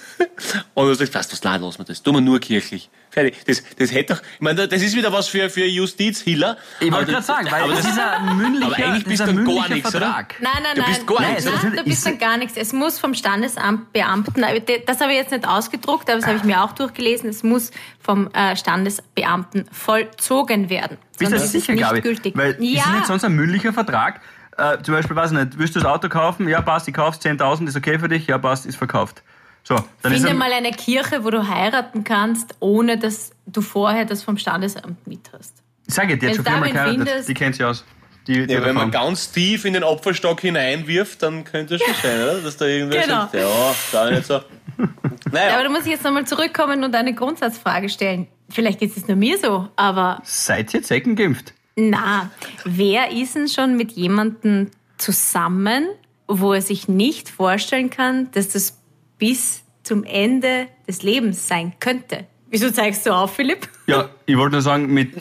[0.74, 2.02] Und du sagst, du was, nein, lass mir das.
[2.02, 2.90] Tun wir nur kirchlich.
[3.12, 3.44] Fertig.
[3.46, 6.58] Das, das hätte doch, ich meine, das ist wieder was für, für Justizhiller.
[6.80, 9.28] Ich wollte gerade das- sagen, weil aber das, ist ein mündlicher, aber eigentlich bist ist
[9.30, 10.06] ein du gar nichts, oder?
[10.06, 10.36] Vertrag.
[10.40, 10.90] Nein, nein, Du nein.
[10.92, 12.54] bist gar nein, nichts, nein, du bist Ist- dann gar nichts.
[12.58, 14.46] Es muss vom Standesamtbeamten,
[14.86, 17.72] das habe ich jetzt nicht ausgedruckt, aber das habe ich mir auch durchgelesen, es muss
[18.00, 20.98] vom äh, Standesbeamten vollzogen werden.
[21.18, 22.02] Bist du ist sicher, nicht Gabi?
[22.02, 22.36] gültig.
[22.38, 24.22] Weil ist ja, nicht sonst ein mündlicher Vertrag?
[24.58, 26.48] Äh, zum Beispiel, weiß ich nicht, willst du das Auto kaufen?
[26.48, 28.28] Ja, passt, ich kauf's 10.000, ist okay für dich?
[28.28, 29.24] Ja, passt, ist verkauft.
[29.64, 33.62] So, dann ist finde ein, mal eine Kirche, wo du heiraten kannst, ohne dass du
[33.62, 35.54] vorher das vom Standesamt mit hast.
[35.88, 37.28] Sag ich, die hat schon viermal geheiratet.
[37.28, 37.84] Die kennt sie aus.
[38.28, 41.94] Die, die Ja, wenn man ganz tief in den Opferstock hineinwirft, dann könnte es schon
[42.02, 42.42] sein, oder?
[42.42, 43.22] Dass da irgendwer Genau.
[43.22, 44.34] sagt, ja, da nicht so.
[44.78, 44.88] Ja,
[45.32, 48.28] Naja, aber da muss ich jetzt nochmal zurückkommen und eine Grundsatzfrage stellen.
[48.50, 51.54] Vielleicht geht es nur mir so, aber Seid ihr Zecken geimpft?
[51.76, 52.30] Na,
[52.66, 55.86] wer ist denn schon mit jemandem zusammen,
[56.28, 58.78] wo er sich nicht vorstellen kann, dass das
[59.22, 62.26] bis zum Ende des Lebens sein könnte?
[62.50, 63.70] Wieso zeigst du auf, Philipp?
[63.86, 65.14] Ja, ich wollte nur sagen, mit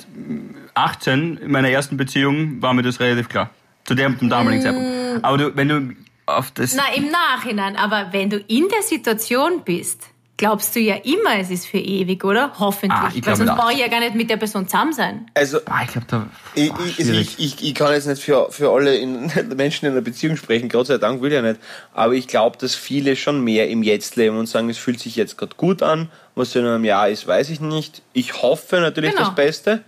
[0.75, 3.51] 18 in meiner ersten Beziehung war mir das relativ klar.
[3.85, 5.25] Zu dem, damaligen Zeitpunkt.
[5.25, 6.75] Aber du, wenn du auf das.
[6.75, 7.77] Na, im Nachhinein.
[7.77, 10.10] Aber wenn du in der Situation bist,
[10.41, 12.53] glaubst du ja immer, es ist für ewig, oder?
[12.59, 12.99] Hoffentlich.
[12.99, 13.59] Ah, ich Weil sonst nicht.
[13.59, 15.27] brauche ich ja gar nicht mit der Person zusammen sein.
[15.35, 16.27] Also, Ah, ich glaube, da.
[16.55, 19.93] Ich, boah, ich, ich, ich, ich kann jetzt nicht für, für alle in, Menschen in
[19.93, 21.61] einer Beziehung sprechen, Gott sei Dank will ich ja nicht.
[21.93, 25.15] Aber ich glaube, dass viele schon mehr im Jetzt leben und sagen, es fühlt sich
[25.17, 26.09] jetzt gerade gut an.
[26.35, 28.03] Was in einem Jahr ist, weiß ich nicht.
[28.13, 29.27] Ich hoffe natürlich Genau.
[29.27, 29.83] das Beste.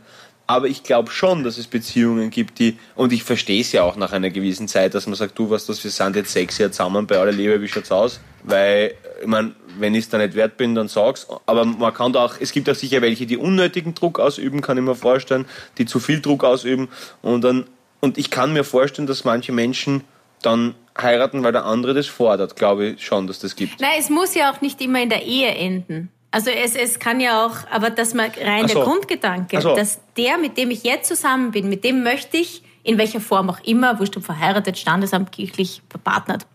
[0.48, 3.96] Aber ich glaube schon, dass es Beziehungen gibt, die, und ich verstehe es ja auch
[3.96, 6.72] nach einer gewissen Zeit, dass man sagt, du, was das, wir sind jetzt sechs Jahre
[6.72, 8.20] zusammen, bei aller Liebe, wie schaut's aus?
[8.42, 11.26] Weil, ich meine, wenn ich es da nicht wert bin, dann sag's.
[11.46, 14.76] Aber man kann da auch, es gibt auch sicher welche, die unnötigen Druck ausüben, kann
[14.76, 15.46] ich mir vorstellen,
[15.78, 16.88] die zu viel Druck ausüben.
[17.22, 17.66] Und dann,
[18.00, 20.04] und ich kann mir vorstellen, dass manche Menschen
[20.42, 23.80] dann heiraten, weil der andere das fordert, glaube ich schon, dass das gibt.
[23.80, 26.10] Nein, es muss ja auch nicht immer in der Ehe enden.
[26.30, 28.74] Also es, es kann ja auch, aber dass man rein so.
[28.74, 29.76] der Grundgedanke, so.
[29.76, 33.50] dass der, mit dem ich jetzt zusammen bin, mit dem möchte ich, in welcher Form
[33.50, 36.46] auch immer, wurscht ob verheiratet, standesamt, kirchlich, verpartnert,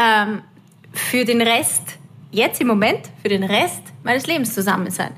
[0.00, 0.42] ähm,
[0.92, 1.82] für den Rest,
[2.32, 5.12] jetzt im Moment, für den Rest meines Lebens zusammen sein.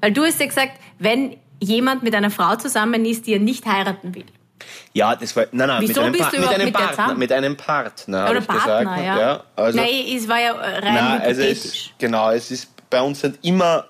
[0.00, 3.64] Weil du hast ja gesagt, wenn jemand mit einer Frau zusammen ist, die er nicht
[3.66, 4.24] heiraten will.
[4.92, 7.14] Ja, das war, nein, nein, Wieso mit einem, bist Pa- du mit einem mit Partner,
[7.14, 9.04] mit einem Partner, Oder Partner, gesagt.
[9.04, 9.44] ja.
[9.56, 13.38] also, Nein, es war ja rein Nein, also es, genau, es ist bei uns sind
[13.42, 13.86] immer,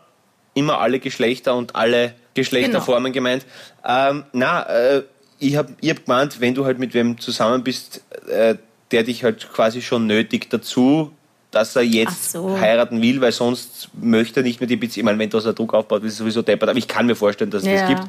[0.55, 3.47] immer alle Geschlechter und alle Geschlechterformen gemeint.
[3.85, 5.03] Ähm, na, äh,
[5.39, 8.57] ich habe ich hab gemeint, wenn du halt mit wem zusammen bist, äh,
[8.91, 11.13] der dich halt quasi schon nötigt dazu,
[11.51, 12.59] dass er jetzt so.
[12.59, 15.03] heiraten will, weil sonst möchte er nicht mehr die Beziehung.
[15.03, 16.69] Ich meine, wenn du so Druck aufbaut, ist es sowieso deppert.
[16.69, 17.81] Aber ich kann mir vorstellen, dass es Ja.
[17.81, 18.03] das gibt.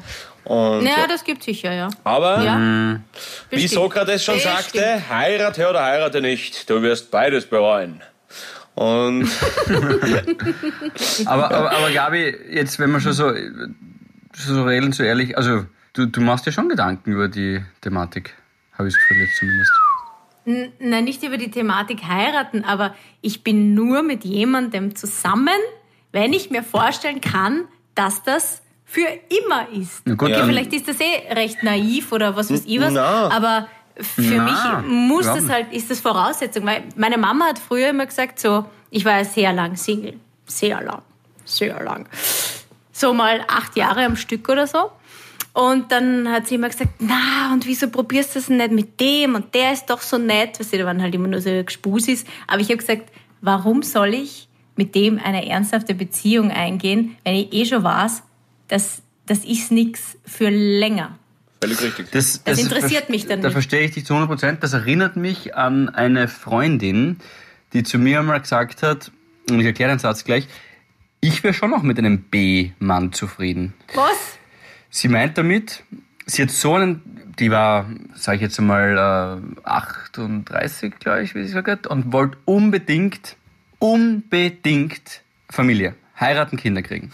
[0.44, 1.88] Und, ja, das gibt sicher, ja.
[2.04, 3.00] aber ja.
[3.50, 3.72] wie Bestimmt.
[3.72, 4.56] Sokrates schon Bestimmt.
[4.56, 8.00] sagte, heirate oder heirate nicht, du wirst beides bereuen.
[8.74, 9.28] Und
[11.26, 13.32] Aber, aber, aber Gabi, jetzt, wenn wir schon so,
[14.34, 18.34] so reden, so ehrlich, also du, du machst dir schon Gedanken über die Thematik,
[18.78, 19.72] habe ich das Gefühl jetzt zumindest.
[20.44, 25.48] Nein, nicht über die Thematik heiraten, aber ich bin nur mit jemandem zusammen,
[26.10, 30.04] wenn ich mir vorstellen kann, dass das für immer ist.
[30.04, 33.30] Gut, okay, dann- vielleicht ist das eh recht naiv oder was weiß ich was, Na.
[33.30, 34.44] aber für Na,
[34.82, 38.38] mich muss überhaupt das halt, ist das Voraussetzung, weil meine Mama hat früher immer gesagt,
[38.38, 41.02] so, ich war ja sehr lang Single, sehr lang,
[41.44, 42.06] sehr lang.
[42.90, 44.90] So mal acht Jahre am Stück oder so.
[45.54, 49.34] Und dann hat sie immer gesagt, na, und wieso probierst du das nicht mit dem?
[49.34, 50.58] Und der ist doch so nett.
[50.58, 52.24] Weißt du, da waren halt immer nur so Gespusis.
[52.46, 53.10] Aber ich habe gesagt,
[53.42, 58.22] warum soll ich mit dem eine ernsthafte Beziehung eingehen, wenn ich eh schon weiß,
[58.68, 61.18] dass das ist nichts für länger.
[61.60, 62.10] völlig richtig.
[62.10, 63.52] Das, Das interessiert mich dann Da nicht.
[63.52, 64.62] verstehe ich dich zu 100 Prozent.
[64.62, 67.18] Das erinnert mich an eine Freundin,
[67.74, 69.12] die zu mir einmal gesagt hat,
[69.50, 70.48] und ich erkläre den Satz gleich,
[71.20, 73.74] ich wäre schon noch mit einem B-Mann zufrieden.
[73.94, 74.38] Was?
[74.94, 75.84] Sie meint damit,
[76.26, 77.00] sie hat so einen,
[77.38, 82.12] die war, sage ich jetzt einmal, äh, 38, glaube ich, wie sie gesagt hat, und
[82.12, 83.36] wollte unbedingt,
[83.78, 87.10] unbedingt Familie, heiraten, Kinder kriegen.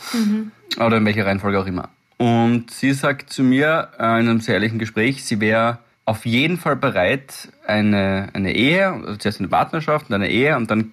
[0.84, 1.88] Oder in welcher Reihenfolge auch immer.
[2.16, 6.56] Und sie sagt zu mir äh, in einem sehr ehrlichen Gespräch, sie wäre auf jeden
[6.56, 10.92] Fall bereit, eine, eine Ehe, also zuerst eine Partnerschaft und eine Ehe und dann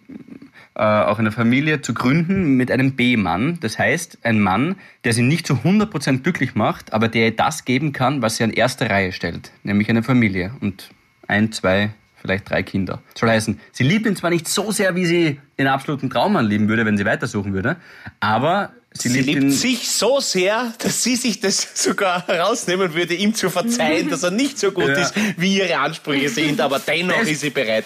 [0.75, 3.59] äh, auch eine Familie zu gründen mit einem B-Mann.
[3.61, 7.65] Das heißt, ein Mann, der sie nicht zu 100% glücklich macht, aber der ihr das
[7.65, 10.89] geben kann, was sie an erster Reihe stellt, nämlich eine Familie und
[11.27, 13.01] ein, zwei, vielleicht drei Kinder.
[13.17, 16.67] Soll heißen, sie liebt ihn zwar nicht so sehr, wie sie den absoluten Traummann lieben
[16.67, 17.77] würde, wenn sie weitersuchen würde,
[18.19, 23.13] aber sie, Sie liebt, liebt sich so sehr, dass sie sich das sogar herausnehmen würde,
[23.13, 24.93] ihm zu verzeihen, dass er nicht so gut Ja.
[25.01, 27.85] ist, wie ihre Ansprüche sind, aber dennoch Das- ist sie bereit.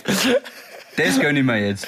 [0.98, 1.88] Das gönne ich mir jetzt.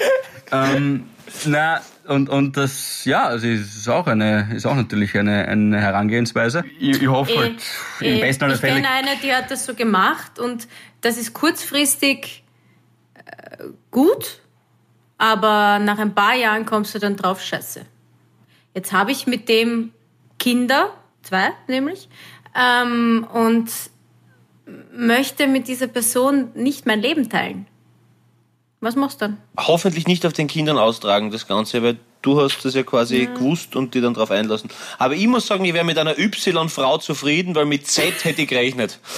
[0.52, 1.04] Ähm,
[1.46, 6.64] na, und, und das, ja, also ist auch eine, ist auch natürlich eine, eine Herangehensweise.
[6.78, 7.62] Ich, ich hoffe halt,
[8.00, 8.74] im Eh, besten aller ich Fälle.
[8.74, 10.66] kenne eine, die hat das so gemacht und
[11.00, 12.44] das ist kurzfristig
[13.14, 14.40] äh, gut,
[15.18, 17.86] aber nach ein paar Jahren kommst du dann drauf, scheiße.
[18.74, 19.92] Jetzt habe ich mit dem
[20.38, 20.90] Kinder,
[21.22, 22.08] zwei nämlich,
[22.58, 23.70] ähm, und
[24.92, 27.66] möchte mit dieser Person nicht mein Leben teilen.
[28.82, 29.38] Was machst du dann?
[29.56, 33.76] Hoffentlich nicht auf den Kindern austragen, das Ganze, weil du hast das ja quasi gewusst
[33.76, 34.70] und die dann darauf einlassen.
[34.98, 38.48] Aber ich muss sagen, ich wäre mit einer Y-Frau zufrieden, weil mit Z hätte ich
[38.48, 38.98] gerechnet.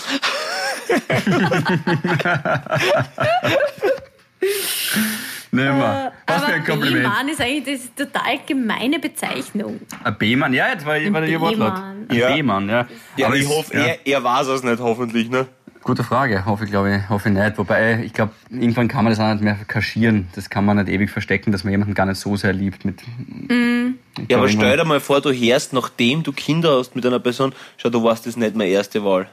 [5.50, 6.12] Nehmen wir.
[6.26, 7.04] Was für Aber ein Kompliment.
[7.04, 9.80] B-Mann ist eigentlich das ist eine total gemeine Bezeichnung.
[10.02, 11.74] Ein B-Mann, ja, jetzt war, war der Wortlaut.
[11.74, 12.06] B-Mann.
[12.08, 12.34] Ein Ja.
[12.34, 12.86] B-Mann, ja.
[13.16, 13.84] Ja, Aber ich hoffe, ja.
[13.84, 15.46] er, er weiß es nicht, hoffentlich, ne?
[15.84, 17.58] Gute Frage, hoffe ich, glaube ich, hoffe ich nicht.
[17.58, 20.28] Wobei, ich glaube, irgendwann kann man das auch nicht mehr kaschieren.
[20.34, 22.86] Das kann man nicht ewig verstecken, dass man jemanden gar nicht so sehr liebt.
[22.86, 23.00] Mit,
[23.50, 23.98] Mhm.
[24.28, 27.52] Ja, aber stell dir mal vor, du hörst, nachdem du Kinder hast mit einer Person,
[27.76, 29.28] schau, du warst das nicht meine erste Wahl.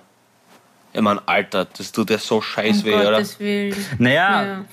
[0.94, 3.12] Ich mein, Alter, das tut dir so scheiß Um weh, oder?
[3.12, 3.76] Gottes Willen.
[3.98, 4.66] Naja, Ja.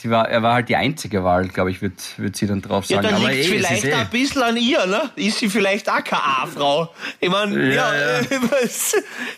[0.00, 2.86] Sie war, er war halt die einzige Wahl, glaube ich, wird, wird sie dann drauf
[2.86, 3.08] Ja, sagen.
[3.08, 3.94] dann Aber liegt eh, es vielleicht ist eh.
[3.94, 5.10] ein bisschen an ihr, ne?
[5.16, 6.92] Ist sie vielleicht auch keine A-Frau?
[7.20, 8.26] Ich meine, ja, Ja, ja.
[8.50, 8.94] was,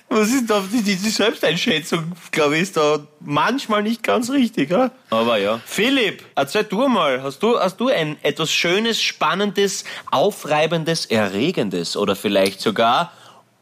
[0.09, 4.93] was ist da, die, die Selbsteinschätzung, glaube ich, ist da manchmal nicht ganz richtig, oder?
[5.11, 5.61] Aber ja.
[5.67, 12.15] Philipp, erzähl du mal, hast du, hast du ein etwas Schönes, Spannendes, Aufreibendes, Erregendes oder
[12.17, 13.13] vielleicht sogar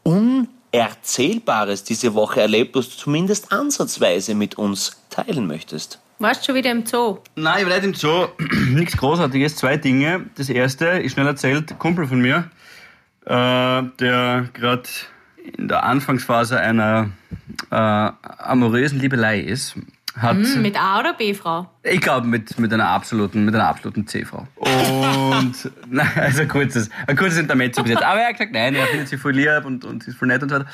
[0.03, 5.99] Unerzählbares diese Woche erlebt, was du zumindest ansatzweise mit uns teilen möchtest?
[6.21, 7.19] Warst schon wieder im Zoo?
[7.35, 8.29] Nein, ich war nicht im Zoo.
[8.69, 9.57] Nichts Großartiges.
[9.57, 10.27] Zwei Dinge.
[10.37, 12.51] Das erste ist schnell erzählt, Kumpel von mir,
[13.25, 14.83] äh, der gerade
[15.57, 17.09] in der Anfangsphase einer
[17.71, 19.77] äh, amorösen Liebelei ist,
[20.15, 21.71] hat, Hm, mit A oder B-Frau?
[21.85, 24.47] ich glaube, mit, mit einer absoluten, mit einer absoluten C-Frau.
[24.57, 28.03] Und, nein, also ein kurzes, ein kurzes Intermezzo bis jetzt.
[28.05, 30.29] Aber er hat gesagt, nein, er findet sie voll lieb und, und sie ist voll
[30.29, 30.67] nett und so weiter.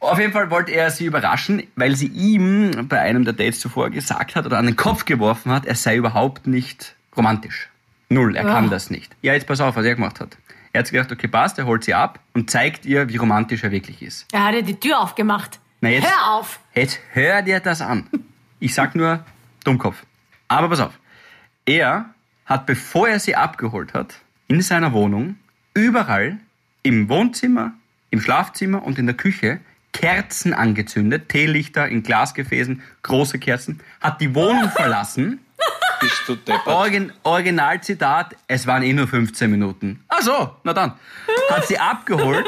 [0.00, 3.90] Auf jeden Fall wollte er sie überraschen, weil sie ihm bei einem der Dates zuvor
[3.90, 7.68] gesagt hat oder an den Kopf geworfen hat, er sei überhaupt nicht romantisch.
[8.08, 8.70] Null, er kann Ja.
[8.70, 9.14] das nicht.
[9.22, 10.36] Ja, jetzt pass auf, was er gemacht hat.
[10.72, 13.70] Er hat gedacht, okay, passt, er holt sie ab und zeigt ihr, wie romantisch er
[13.72, 14.26] wirklich ist.
[14.32, 15.60] Er hat ja die Tür aufgemacht.
[15.80, 16.60] Na, jetzt- Hör auf!
[16.74, 18.06] Jetzt hör dir das an.
[18.58, 19.24] Ich sag nur
[19.64, 20.04] Dummkopf.
[20.48, 20.98] Aber pass auf.
[21.66, 22.06] Er
[22.46, 24.14] hat, bevor er sie abgeholt hat,
[24.48, 25.36] in seiner Wohnung
[25.74, 26.38] überall
[26.82, 27.72] im Wohnzimmer,
[28.10, 29.60] im Schlafzimmer und in der Küche
[29.92, 35.40] Kerzen angezündet, Teelichter in Glasgefäßen, große Kerzen, hat die Wohnung verlassen.
[36.00, 36.66] Bist du deppert?
[36.66, 40.02] Origin, Originalzitat, es waren eh nur 15 Minuten.
[40.08, 40.94] Ach so, na dann.
[41.50, 42.46] Hat sie abgeholt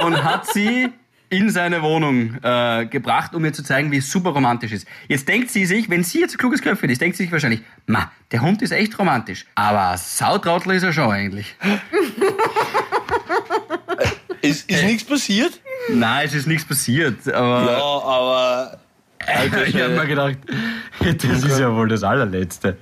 [0.00, 0.90] und hat sie
[1.30, 4.86] in seine Wohnung äh, gebracht, um ihr zu zeigen, wie es super romantisch ist.
[5.08, 7.62] Jetzt denkt sie sich, wenn sie jetzt ein kluges Köpfchen ist, denkt sie sich wahrscheinlich,
[7.86, 9.46] ma, der Hund ist echt romantisch.
[9.54, 11.54] Aber sautrautler ist er schon eigentlich.
[14.42, 15.60] Ist, ist nichts passiert?
[15.94, 17.32] Nein, es ist nichts passiert.
[17.32, 18.78] Aber Ja, aber.
[19.26, 20.36] Alter, ich habe mir gedacht,
[21.00, 22.76] das ist ja wohl das allerletzte.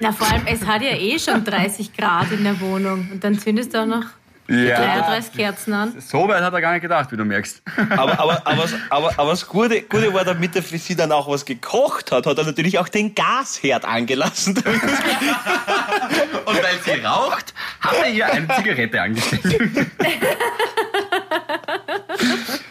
[0.00, 3.08] Na, vor allem, es hat ja eh schon 30 Grad in der Wohnung.
[3.12, 4.04] Und dann zündest du auch noch
[4.50, 5.94] oder 30 Kerzen an.
[6.00, 7.62] So weit hat er gar nicht gedacht, wie du merkst.
[7.90, 11.28] aber, aber, aber, aber, aber das Gute, Gute war, damit er für sie dann auch
[11.28, 14.56] was gekocht hat, hat er natürlich auch den Gasherd angelassen.
[16.44, 19.88] Und weil sie raucht, hat er ihr eine Zigarette angestellt.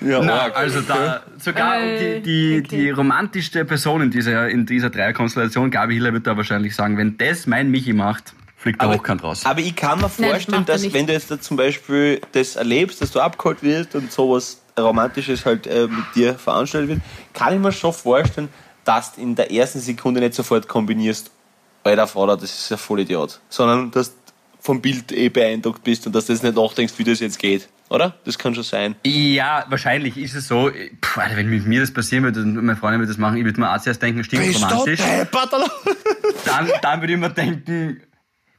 [0.01, 0.57] ja, Na, arg.
[0.57, 2.77] also da sogar Äh, die, die, okay.
[2.77, 7.17] die romantischste Person in dieser, in dieser Dreierkonstellation, Gabi Hiller wird da wahrscheinlich sagen, wenn
[7.17, 9.45] das mein Michi macht, fliegt der Hochkant raus.
[9.45, 13.01] Aber ich kann mir vorstellen, er dass wenn du jetzt da zum Beispiel das erlebst,
[13.01, 17.01] dass du abgeholt wirst und sowas Romantisches halt äh, mit dir veranstaltet wird,
[17.33, 18.49] kann ich mir schon vorstellen,
[18.83, 21.31] dass du in der ersten Sekunde nicht sofort kombinierst,
[21.83, 23.39] alter Vater, das ist ja voll Idiot.
[23.49, 24.15] Sondern dass du
[24.59, 27.69] vom Bild eh beeindruckt bist und dass du jetzt nicht nachdenkst, wie das jetzt geht.
[27.89, 28.15] Oder?
[28.25, 28.95] Das kann schon sein.
[29.05, 30.69] Ja, wahrscheinlich ist es so.
[31.01, 33.45] Puh, Alter, wenn mit mir das passieren würde und meine Freundin würde das machen, ich
[33.45, 34.99] würde mir auch zuerst denken, stimmt romantisch.
[34.99, 35.53] deppert?
[36.45, 38.01] Dann, dann würde ich mir denken,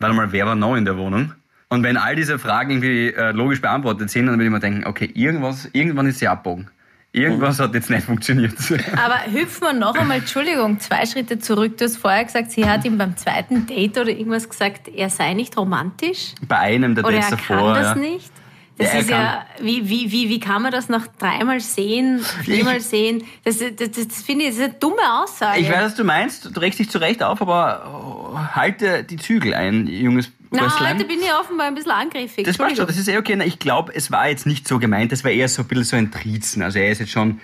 [0.00, 1.32] warte mal, wer war noch in der Wohnung?
[1.68, 4.84] Und wenn all diese Fragen irgendwie äh, logisch beantwortet sind, dann würde ich mir denken,
[4.86, 6.68] okay, irgendwas, irgendwann ist sie abbogen.
[7.12, 8.54] Irgendwas hat jetzt nicht funktioniert.
[8.92, 11.76] Aber hüpfen wir noch einmal, Entschuldigung, zwei Schritte zurück.
[11.76, 15.34] Du hast vorher gesagt, sie hat ihm beim zweiten Date oder irgendwas gesagt, er sei
[15.34, 16.34] nicht romantisch.
[16.46, 17.74] Bei einem der Oder Dates er davor.
[17.74, 18.00] kann das ja.
[18.00, 18.32] nicht.
[18.80, 22.80] Das Ja, ist ja, wie, wie, wie, wie kann man das nach dreimal sehen, viermal
[22.80, 23.22] sehen?
[23.44, 25.60] Das, das, das, das finde ich, das ist eine dumme Aussage.
[25.60, 26.56] Ich weiß, was du meinst.
[26.56, 30.94] Du regst dich zu Recht auf, aber oh, halte die Zügel ein, junges Na, Rösslein.
[30.96, 32.44] heute bin ich offenbar ein bisschen angriffig.
[32.44, 33.38] Das passt schon, das ist eh okay.
[33.44, 35.96] Ich glaube, es war jetzt nicht so gemeint, das war eher so ein bisschen so
[35.96, 36.62] ein Trizen.
[36.62, 37.40] Also er ist jetzt schon,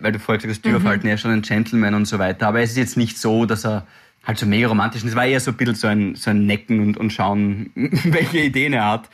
[0.00, 2.48] weil du vorher gesagt hast, Tür aufhalten, er ist schon ein Gentleman und so weiter.
[2.48, 3.86] Aber es ist jetzt nicht so, dass er
[4.26, 5.10] halt so mega romantisch ist.
[5.10, 8.38] Es war eher so ein bisschen so ein, so ein Necken und, und schauen, welche
[8.40, 9.08] Ideen er hat.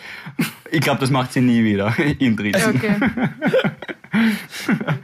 [0.71, 2.77] Ich glaube, das macht sie nie wieder, ihn Trizen.
[2.77, 2.97] Okay.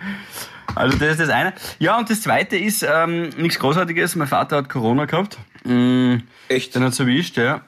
[0.75, 1.55] Also das ist das eine.
[1.81, 4.15] Ja, und das zweite ist ähm, nichts Großartiges.
[4.17, 5.39] Mein Vater hat Corona gehabt.
[5.65, 6.17] Mm,
[6.49, 6.75] Echt?
[6.75, 7.63] Den hat es erwischt, ja.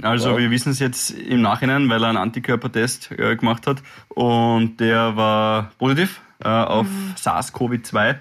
[0.00, 0.38] Also Wow.
[0.38, 5.16] wir wissen es jetzt im Nachhinein, weil er einen Antikörpertest äh, gemacht hat und der
[5.16, 6.86] war positiv äh, auf
[7.22, 8.14] SARS-CoV-2.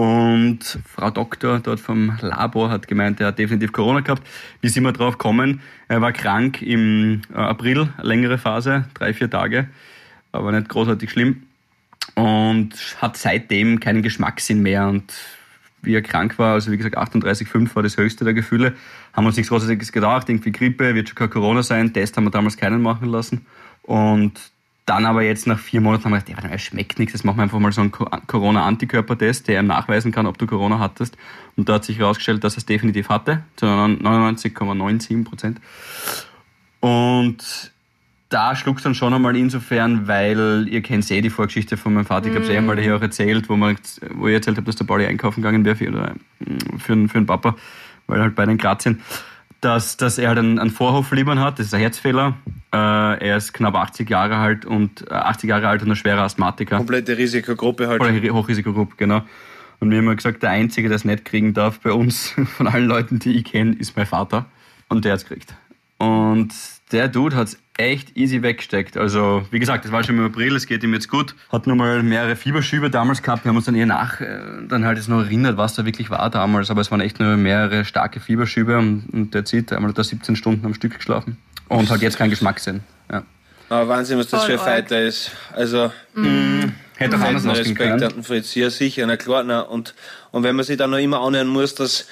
[0.00, 4.26] Und Frau Doktor dort vom Labor hat gemeint, er hat definitiv Corona gehabt.
[4.62, 5.60] Wie sind wir drauf gekommen?
[5.88, 9.68] Er war krank im äh, April, längere Phase, drei, vier Tage,
[10.32, 11.42] aber nicht großartig schlimm.
[12.14, 14.88] Und hat seitdem keinen Geschmackssinn mehr.
[14.88, 15.12] Und
[15.82, 18.72] wie er krank war, also wie gesagt 38,5 war das höchste der Gefühle,
[19.12, 22.30] haben uns nichts Großartiges gedacht, irgendwie Grippe, wird schon kein Corona sein, Test haben wir
[22.30, 23.44] damals keinen machen lassen.
[23.82, 24.50] Und
[24.90, 27.36] dann aber jetzt nach vier Monaten haben wir gedacht, ja, es schmeckt nichts, jetzt machen
[27.36, 31.16] wir einfach mal so einen Corona-Antikörpertest, der ihm nachweisen kann, ob du Corona hattest.
[31.56, 35.60] Und da hat sich herausgestellt, dass er es definitiv hatte, zu 99,97 Prozent.
[36.80, 37.72] Und
[38.30, 42.26] da schluckst dann schon einmal insofern, weil ihr kennt eh die Vorgeschichte von meinem Vater,
[42.26, 42.54] ich habe es mm.
[42.54, 43.76] eh einmal hier auch erzählt, wo, man,
[44.14, 46.14] wo ich erzählt habe, dass der Pauli einkaufen gegangen wäre für, oder,
[46.78, 47.54] für, für den Papa,
[48.08, 49.00] weil halt beide in Graz sind
[49.60, 52.36] dass, dass er halt einen, einen Vorhofflimmern hat, das ist ein Herzfehler.
[52.72, 56.22] Äh, er ist knapp 80 Jahre alt und äh, 80 Jahre alt und ein schwerer
[56.22, 56.76] Asthmatiker.
[56.76, 58.00] Komplette Risikogruppe halt.
[58.00, 59.22] Oder Hochrisikogruppe, genau.
[59.80, 62.86] Und wir haben gesagt, der Einzige, der es nicht kriegen darf bei uns, von allen
[62.86, 64.46] Leuten, die ich kenne, ist mein Vater.
[64.88, 65.54] Und der hat es gekriegt.
[65.98, 66.52] Und
[66.92, 68.96] der Dude hat es echt easy weggesteckt.
[68.96, 71.34] Also, wie gesagt, das war schon im April, es geht ihm jetzt gut.
[71.50, 73.44] Hat nochmal mehrere Fieberschübe damals gehabt.
[73.44, 74.38] Wir haben uns dann eher nach, äh,
[74.68, 76.70] dann halt jetzt noch erinnert, was da wirklich war damals.
[76.70, 80.36] Aber es waren echt nur mehrere starke Fieberschübe und, und der zieht einmal da 17
[80.36, 81.38] Stunden am Stück geschlafen.
[81.68, 82.80] Und hat jetzt keinen Geschmackssinn.
[83.10, 83.22] Ja.
[83.68, 85.30] Aber Wahnsinn, was das Voll für ein Fighter ist.
[85.54, 86.72] Also, mm.
[86.96, 87.58] hätte auch anders.
[87.58, 89.44] Respekt an Fritz, ja sicher, na klar.
[89.44, 89.94] Na, und,
[90.32, 92.06] und wenn man sich dann noch immer anhören muss, dass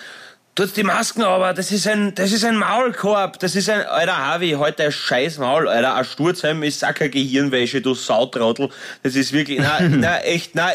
[0.59, 4.17] Tut die Masken aber, das ist ein, das ist ein Maulkorb, das ist ein, alter
[4.17, 8.69] Harvey, heute ein scheiß Maul, alter, ein Sturzheim ist keine Gehirnwäsche, du Sautrottel.
[9.05, 10.71] Das ist wirklich, na, na, echt, na,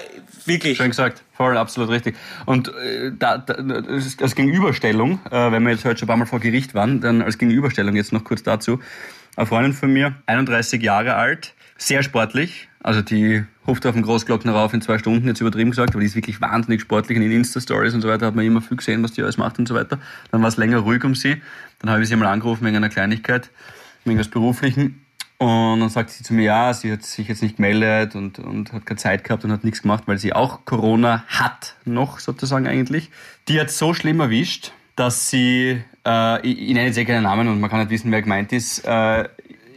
[0.45, 0.77] wirklich.
[0.77, 2.15] Schön gesagt, voll, absolut richtig.
[2.45, 3.55] Und äh, da, da,
[4.21, 7.21] als Gegenüberstellung, äh, wenn wir jetzt heute schon ein paar Mal vor Gericht waren, dann
[7.21, 8.79] als Gegenüberstellung jetzt noch kurz dazu.
[9.35, 14.51] Eine Freundin von mir, 31 Jahre alt, sehr sportlich, also die ruft auf den Großglockner
[14.51, 17.31] rauf in zwei Stunden, jetzt übertrieben gesagt, aber die ist wirklich wahnsinnig sportlich und in
[17.31, 19.75] Insta-Stories und so weiter hat man immer viel gesehen, was die alles macht und so
[19.75, 19.99] weiter.
[20.31, 21.41] Dann war es länger ruhig um sie.
[21.79, 23.49] Dann habe ich sie mal angerufen wegen einer Kleinigkeit,
[24.05, 25.03] wegen was Beruflichen.
[25.37, 28.71] Und dann sagt sie zu mir, ja, sie hat sich jetzt nicht gemeldet und, und
[28.71, 32.67] hat keine Zeit gehabt und hat nichts gemacht, weil sie auch Corona hat, noch sozusagen
[32.67, 33.09] eigentlich.
[33.49, 37.47] Die hat so schlimm erwischt, dass sie, äh, ich, ich nenne jetzt eh keinen Namen
[37.47, 39.27] und man kann nicht wissen, wer gemeint ist, äh,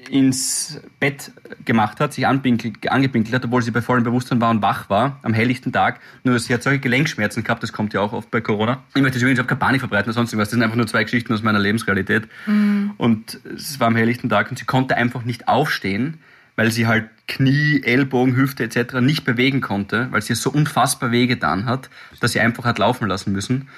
[0.09, 1.33] ins Bett
[1.65, 5.35] gemacht hat, sich angepinkelt hat, obwohl sie bei vollem Bewusstsein war und wach war, am
[5.35, 6.01] helllichten Tag.
[6.25, 8.83] Nur sie hat solche Gelenkschmerzen gehabt, das kommt ja auch oft bei Corona.
[8.95, 10.49] Ich möchte übrigens auch keine Panik verbreiten oder sonst irgendwas.
[10.49, 12.29] Das sind einfach nur zwei Geschichten aus meiner Lebensrealität.
[12.47, 12.93] Mhm.
[12.97, 16.19] Und es war am helllichten Tag und sie konnte einfach nicht aufstehen,
[16.57, 19.01] weil sie halt Knie, Ellbogen, Hüfte etc.
[19.01, 21.91] nicht bewegen konnte, weil sie es so unfassbar wehgetan hat,
[22.21, 23.69] dass sie einfach hat laufen lassen müssen.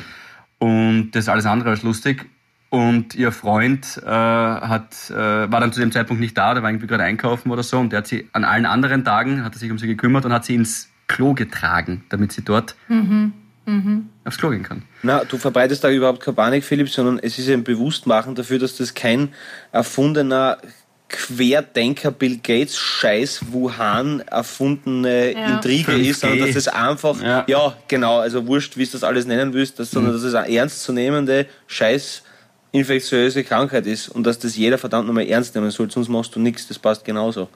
[0.59, 2.27] Und das ist alles andere als lustig.
[2.71, 6.71] Und ihr Freund äh, hat, äh, war dann zu dem Zeitpunkt nicht da, der war
[6.71, 7.79] irgendwie gerade einkaufen oder so.
[7.79, 10.33] Und der hat sie an allen anderen Tagen, hat er sich um sie gekümmert und
[10.35, 13.33] hat sie ins Klo getragen, damit sie dort mhm.
[13.65, 14.09] Mhm.
[14.25, 14.83] aufs Klo gehen kann.
[15.03, 18.77] Na, du verbreitest da überhaupt keine Panik, Philipp, sondern es ist ein Bewusstmachen dafür, dass
[18.77, 19.31] das kein
[19.73, 20.59] erfundener
[21.09, 25.55] Querdenker Bill Gates Scheiß Wuhan erfundene ja.
[25.55, 26.11] Intrige 5G.
[26.11, 27.45] ist, sondern dass es einfach, ja.
[27.49, 27.77] ja.
[27.89, 30.19] genau, also wurscht, wie du das alles nennen willst, dass, sondern mhm.
[30.19, 32.25] dass es eine ernstzunehmende Scheiß
[32.73, 36.41] infektiöse Krankheit ist und dass das jeder verdammt nochmal ernst nehmen soll, sonst machst du
[36.41, 37.49] nichts, das passt genauso.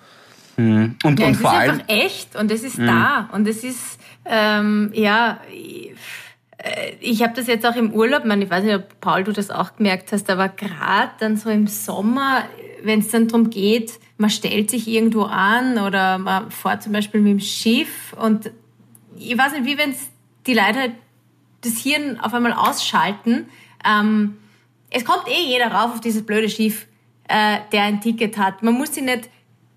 [0.57, 0.96] Mhm.
[1.03, 2.87] Und, ja, und es vor ist allem einfach echt und es ist mhm.
[2.87, 5.40] da und es ist, ähm, ja,
[7.01, 9.77] ich habe das jetzt auch im Urlaub, ich weiß nicht, ob Paul, du das auch
[9.77, 12.44] gemerkt hast, aber gerade dann so im Sommer,
[12.85, 17.20] wenn es dann darum geht, man stellt sich irgendwo an oder man fährt zum Beispiel
[17.20, 18.51] mit dem Schiff und
[19.18, 20.11] ich weiß nicht, wie wenn es
[20.46, 20.92] die Leute halt
[21.62, 23.46] das Hirn auf einmal ausschalten,
[23.85, 24.37] ähm,
[24.93, 26.87] es kommt eh jeder rauf auf dieses blöde Schiff,
[27.29, 28.63] äh, der ein Ticket hat.
[28.63, 29.31] Man muss sie nicht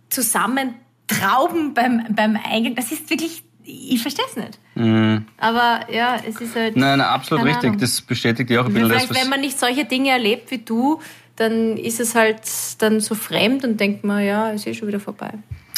[0.10, 0.75] zusammen
[1.08, 2.75] trauben beim, beim Eingang.
[2.75, 4.60] Das ist wirklich, ich verstehe es nicht.
[4.75, 5.25] Mhm.
[5.38, 6.75] Aber ja, es ist halt.
[6.75, 7.65] Nein, nein absolut richtig.
[7.65, 7.80] Ahnung.
[7.80, 10.60] Das bestätigt ja auch ein bisschen Vielleicht, das, wenn man nicht solche Dinge erlebt wie
[10.60, 11.01] du,
[11.36, 12.41] dann ist es halt
[12.80, 15.34] dann so fremd und denkt man, ja, ist eh schon wieder vorbei.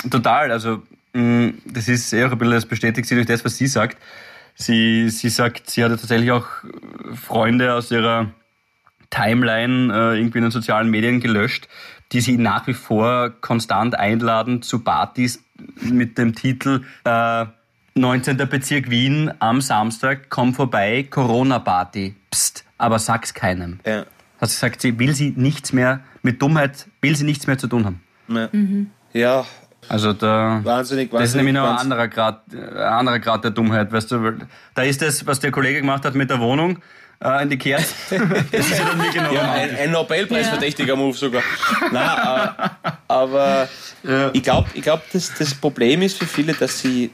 [0.09, 0.51] Total.
[0.51, 3.97] Also, mm, das ist eher ein bisschen, das bestätigt sie durch das, was sie sagt.
[4.55, 6.47] Sie, sie sagt, sie hatte tatsächlich auch
[7.13, 8.31] Freunde aus ihrer
[9.09, 11.67] Timeline äh, irgendwie in den sozialen Medien gelöscht,
[12.11, 15.43] die sie nach wie vor konstant einladen zu Partys
[15.81, 17.45] mit dem Titel äh,
[17.95, 18.37] 19.
[18.37, 22.15] Bezirk Wien am Samstag, komm vorbei, Corona-Party.
[22.29, 23.79] Psst, aber sag's keinem.
[23.85, 24.05] Ja.
[24.39, 27.85] Also sagt sie, will sie nichts mehr, mit Dummheit will sie nichts mehr zu tun
[27.85, 28.03] haben.
[28.27, 28.49] Ja.
[28.51, 28.91] Mhm.
[29.13, 29.45] ja.
[29.89, 33.51] Also da, wahnsinnig, wahnsinnig, das ist nämlich noch ein anderer Grad, ein anderer Grad der
[33.51, 34.33] Dummheit, weißt du.
[34.75, 36.79] Da ist das, was der Kollege gemacht hat mit der Wohnung
[37.23, 37.93] äh, in die Kerze.
[38.51, 41.43] das ist ja dann nicht genau ja, ein, ein Nobelpreisverdächtiger Move sogar.
[41.91, 43.69] Nein, äh, aber
[44.03, 44.29] ja.
[44.33, 47.11] ich glaube, ich glaub, das, das Problem ist für viele, dass sie,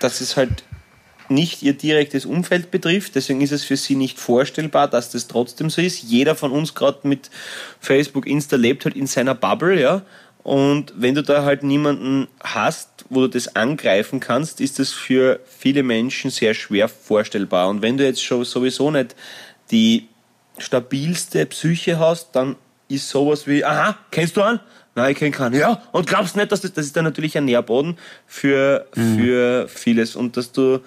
[0.00, 0.64] dass es halt
[1.28, 3.14] nicht ihr direktes Umfeld betrifft.
[3.14, 6.02] Deswegen ist es für sie nicht vorstellbar, dass das trotzdem so ist.
[6.02, 7.30] Jeder von uns gerade mit
[7.80, 10.02] Facebook, Insta lebt halt in seiner Bubble, ja.
[10.42, 15.40] Und wenn du da halt niemanden hast, wo du das angreifen kannst, ist das für
[15.46, 17.68] viele Menschen sehr schwer vorstellbar.
[17.68, 19.14] Und wenn du jetzt schon sowieso nicht
[19.70, 20.08] die
[20.58, 22.56] stabilste Psyche hast, dann
[22.88, 24.60] ist sowas wie, aha, kennst du einen?
[24.94, 25.58] Nein, ich kenne keinen.
[25.58, 30.14] Ja, und glaubst nicht, dass das, das ist dann natürlich ein Nährboden für, für vieles
[30.14, 30.80] und dass du,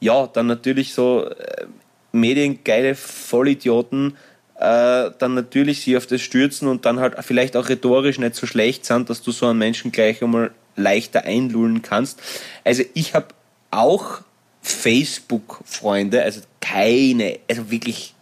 [0.00, 1.66] ja, dann natürlich so äh,
[2.12, 4.16] mediengeile Vollidioten
[4.56, 8.46] äh, dann natürlich sie auf das stürzen und dann halt vielleicht auch rhetorisch nicht so
[8.46, 12.20] schlecht sind, dass du so einen Menschen gleich einmal leichter einlullen kannst.
[12.64, 13.28] Also ich habe
[13.70, 14.20] auch
[14.62, 18.14] Facebook-Freunde, also keine, also wirklich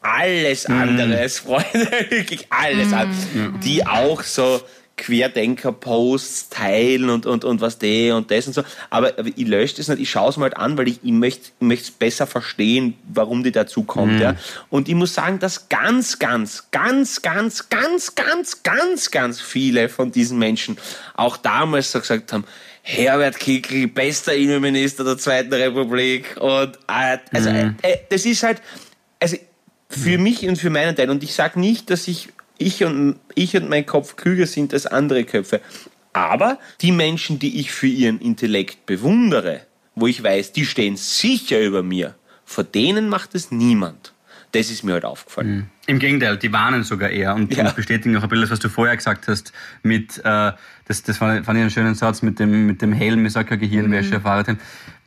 [0.00, 4.60] alles andere als Freunde, wirklich alles andere, die auch so
[4.96, 8.62] Querdenker-Posts teilen und, und, und was die und das und so.
[8.88, 11.12] Aber, aber ich lösche das nicht, ich schaue es mal halt an, weil ich, ich
[11.12, 14.20] möchte ich möchte es besser verstehen, warum die dazu kommt.
[14.20, 14.36] Ja.
[14.70, 20.12] Und ich muss sagen, dass ganz, ganz, ganz, ganz, ganz, ganz, ganz, ganz viele von
[20.12, 20.78] diesen Menschen
[21.14, 22.44] auch damals so gesagt haben,
[22.82, 26.36] Herbert Kickl, bester Innenminister der Zweiten Republik.
[26.40, 28.62] Und äh, also äh, äh, das ist halt,
[29.18, 29.36] also
[29.88, 31.10] für mich und für meinen Teil.
[31.10, 32.28] Und ich sage nicht, dass ich,
[32.58, 35.60] ich, und, ich und mein Kopf klüger sind als andere Köpfe.
[36.12, 39.60] Aber die Menschen, die ich für ihren Intellekt bewundere,
[39.94, 44.12] wo ich weiß, die stehen sicher über mir, vor denen macht es niemand.
[44.52, 45.68] Das ist mir halt aufgefallen.
[45.86, 47.66] Im Gegenteil, die warnen sogar eher und, Ja.
[47.66, 49.52] und bestätigen auch ein bisschen das, was du vorher gesagt hast,
[49.82, 50.52] mit, äh,
[50.86, 53.50] das, das fand, fand ich einen schönen Satz mit dem, mit dem Helm, ich sag
[53.50, 54.56] ja Gehirnwäsche, Fahrrad.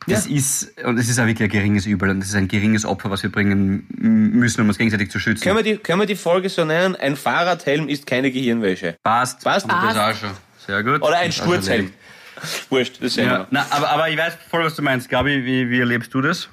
[0.07, 0.35] Das Ja.
[0.35, 3.11] ist, und es ist auch wirklich ein geringes Übel und das ist ein geringes Opfer,
[3.11, 5.43] was wir bringen müssen, um uns gegenseitig zu schützen.
[5.43, 6.95] Können wir, die, können wir die Folge so nennen?
[6.95, 8.95] Ein Fahrradhelm ist keine Gehirnwäsche.
[9.03, 9.43] Passt.
[9.43, 9.67] Passt.
[9.69, 10.29] Das ist auch schon.
[10.65, 11.01] Sehr gut.
[11.01, 11.71] Oder ein Das ist Sturzhelm.
[11.75, 11.93] erledigt.
[12.69, 13.47] Wurscht, das sehen Ja, wir.
[13.51, 15.09] na, aber, aber ich weiß voll, was du meinst.
[15.09, 16.47] Gabi, wie, wie erlebst du das?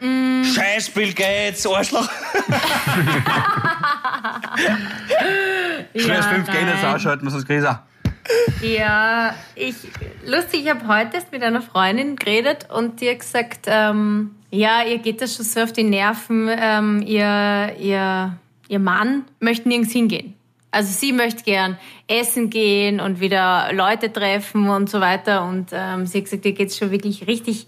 [0.00, 2.08] Scheiß Bill Gates, Arschloch.
[5.94, 6.94] Schnell Ja, 5G jetzt nein.
[6.94, 7.78] ausschalten, was das auch.
[8.62, 9.74] Ja, ich,
[10.24, 14.82] lustig, ich habe heute erst mit einer Freundin geredet und die hat gesagt, ähm, ja,
[14.82, 18.38] ihr geht das schon so auf die Nerven, ähm, ihr, ihr,
[18.68, 20.34] ihr Mann möchte nirgends hingehen.
[20.70, 26.06] Also sie möchte gern essen gehen und wieder Leute treffen und so weiter und ähm,
[26.06, 27.66] sie hat gesagt, ihr geht's schon wirklich richtig,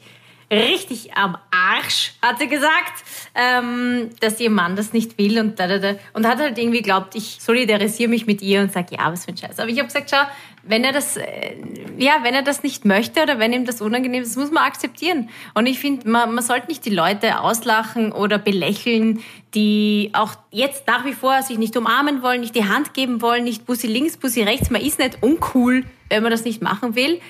[0.50, 5.66] richtig am Arsch, hat sie gesagt, ähm, dass ihr Mann das nicht will und da,
[5.66, 5.94] da, da.
[6.12, 9.32] Und hat halt irgendwie glaubt, ich solidarisiere mich mit ihr und sage, ja, was für
[9.32, 9.58] ein Scheiß.
[9.58, 10.22] Aber ich habe gesagt, schau,
[10.68, 11.56] wenn er das, äh,
[11.98, 15.30] ja, wenn er das nicht möchte oder wenn ihm das unangenehm ist, muss man akzeptieren.
[15.54, 19.20] Und ich finde, man, man sollte nicht die Leute auslachen oder belächeln,
[19.54, 23.44] die auch jetzt nach wie vor sich nicht umarmen wollen, nicht die Hand geben wollen,
[23.44, 24.70] nicht Bussi links, Bussi rechts.
[24.70, 27.20] Man ist nicht uncool, wenn man das nicht machen will.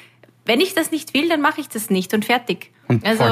[0.45, 2.71] Wenn ich das nicht will, dann mache ich das nicht und fertig.
[2.89, 3.23] Und also,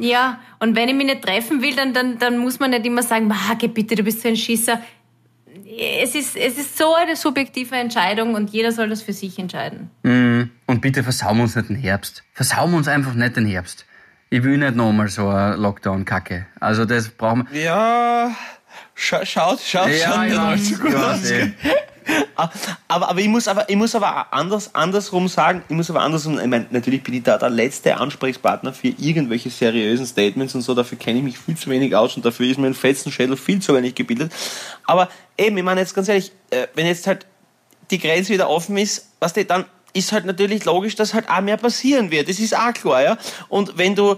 [0.00, 3.02] ja, und wenn ich mich nicht treffen will, dann, dann, dann muss man nicht immer
[3.02, 4.80] sagen, "Ma, geh bitte, du bist so ein Schisser.
[5.68, 9.90] Es ist, es ist so eine subjektive Entscheidung und jeder soll das für sich entscheiden.
[10.02, 12.22] Und bitte versauen wir uns nicht den Herbst.
[12.34, 13.84] Versauen wir uns einfach nicht den Herbst.
[14.30, 16.46] Ich will nicht nochmal so eine Lockdown-Kacke.
[16.60, 17.62] Also das brauchen wir.
[17.62, 18.36] Ja,
[18.94, 21.32] scha schaut, schaut schon nicht allzu gut aus.
[22.88, 26.38] Aber, aber ich muss aber, ich muss aber anders, andersrum sagen, ich muss aber andersrum,
[26.38, 30.74] ich meine, natürlich bin ich da der letzte Ansprechpartner für irgendwelche seriösen Statements und so,
[30.74, 33.74] dafür kenne ich mich viel zu wenig aus und dafür ist mein Fetzenschädel viel zu
[33.74, 34.32] wenig gebildet.
[34.84, 37.26] Aber eben, ich meine jetzt ganz ehrlich, äh, wenn jetzt halt
[37.90, 41.40] die Grenze wieder offen ist, was die dann ist halt natürlich logisch, dass halt auch
[41.40, 42.28] mehr passieren wird.
[42.28, 43.18] Das ist auch klar, ja.
[43.48, 44.16] Und wenn du äh,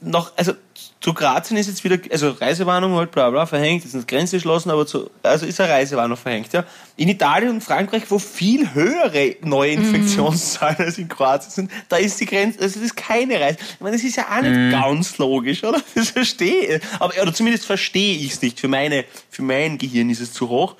[0.00, 0.54] noch, also
[1.02, 4.36] zu Kroatien ist jetzt wieder, also Reisewarnung halt bla bla verhängt, jetzt ist die Grenze
[4.36, 6.64] geschlossen, aber zu, also ist eine Reisewarnung verhängt, ja.
[6.96, 12.20] In Italien und Frankreich, wo viel höhere neue Infektionszahlen als in Kroatien sind, da ist
[12.20, 13.58] die Grenze, also das ist keine Reise.
[13.60, 15.80] Ich meine, das ist ja auch nicht ganz logisch, oder?
[15.94, 16.82] Das verstehe ich.
[17.00, 18.60] Aber, oder zumindest verstehe ich es nicht.
[18.60, 20.76] Für meine, für mein Gehirn ist es zu hoch.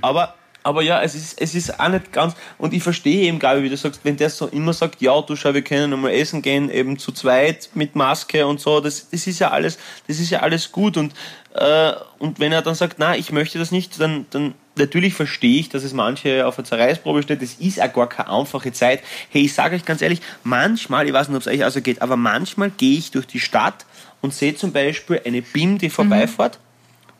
[0.00, 0.34] Aber
[0.68, 3.70] aber ja, es ist, es ist auch nicht ganz, und ich verstehe eben, Gabi, wie
[3.70, 6.70] du sagst, wenn der so immer sagt, ja, du schau, wir können einmal essen gehen,
[6.70, 10.40] eben zu zweit mit Maske und so, das, das ist ja alles, das ist ja
[10.40, 11.14] alles gut und,
[11.54, 15.58] äh, und wenn er dann sagt, na, ich möchte das nicht, dann, dann, natürlich verstehe
[15.58, 19.02] ich, dass es manche auf der Zerreißprobe steht, das ist auch gar keine einfache Zeit.
[19.30, 22.02] Hey, ich sage euch ganz ehrlich, manchmal, ich weiß nicht, ob es euch also geht,
[22.02, 23.86] aber manchmal gehe ich durch die Stadt
[24.20, 26.58] und sehe zum Beispiel eine BIM, die vorbeifährt,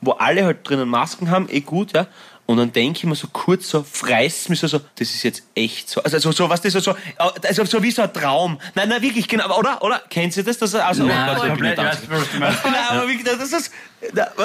[0.02, 2.06] wo alle halt drinnen Masken haben, eh gut, ja.
[2.50, 5.42] Und dann denke ich mir so kurz so, freist mich so, so, das ist jetzt
[5.54, 6.02] echt so.
[6.02, 8.58] Also so, so was das so, so, also so wie so ein Traum.
[8.74, 9.82] Nein, nein, wirklich, genau, oder?
[9.82, 10.00] Oder?
[10.08, 10.56] Kennt ihr das?
[10.56, 12.64] das also, Nein, oh, also Gott, ich nicht ich weiß, was du meinst.
[12.64, 13.70] Nein, aber wirklich, das ist,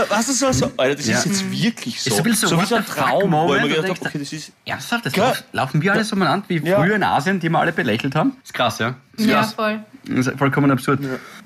[0.09, 1.17] was ist so, so, Alter, das Ja.
[1.19, 2.09] ist jetzt wirklich so.
[2.09, 4.19] Ist ein so so wie so ein Traum, wo ich Moment mir gedacht habe, okay,
[4.19, 5.05] das ist, Ernsthaft?
[5.05, 5.27] Das Klar.
[5.29, 6.81] lauf, laufen wir alle so mal an wie Ja.
[6.81, 8.31] früher in Asien, die wir alle belächelt haben?
[8.41, 8.95] Das ist krass, ja?
[9.15, 9.53] Ist Ja, krass.
[9.53, 9.79] voll.
[10.09, 10.99] Das ist vollkommen absurd.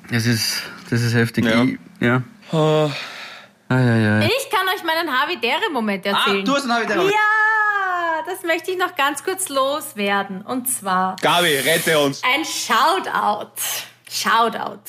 [0.10, 1.46] Das, ist, das ist heftig.
[1.46, 1.64] Ja.
[1.64, 2.24] Ich, ja.
[2.52, 2.90] oh,
[3.70, 4.20] Ah, ja, ja.
[4.22, 6.46] Ich kann euch meinen Havidere-Moment erzählen.
[6.50, 7.06] hast einen Havidere.
[7.06, 10.42] Ja, das möchte ich noch ganz kurz loswerden.
[10.42, 12.22] Und zwar Gabi, rette uns.
[12.24, 13.52] ein Shoutout.
[14.10, 14.80] Shoutout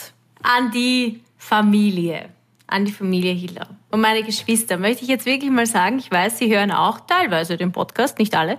[0.43, 2.31] an die Familie.
[2.69, 4.77] an die Familie Hiller und meine Geschwister.
[4.77, 8.37] Möchte ich jetzt wirklich mal sagen, ich weiß, sie hören auch teilweise den Podcast, nicht
[8.37, 8.53] alle.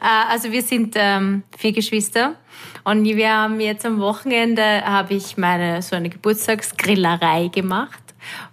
[0.00, 2.36] Äh, also wir sind ähm, vier Geschwister
[2.84, 7.98] und wir haben jetzt am Wochenende habe ich meine so eine Geburtstagsgrillerei gemacht.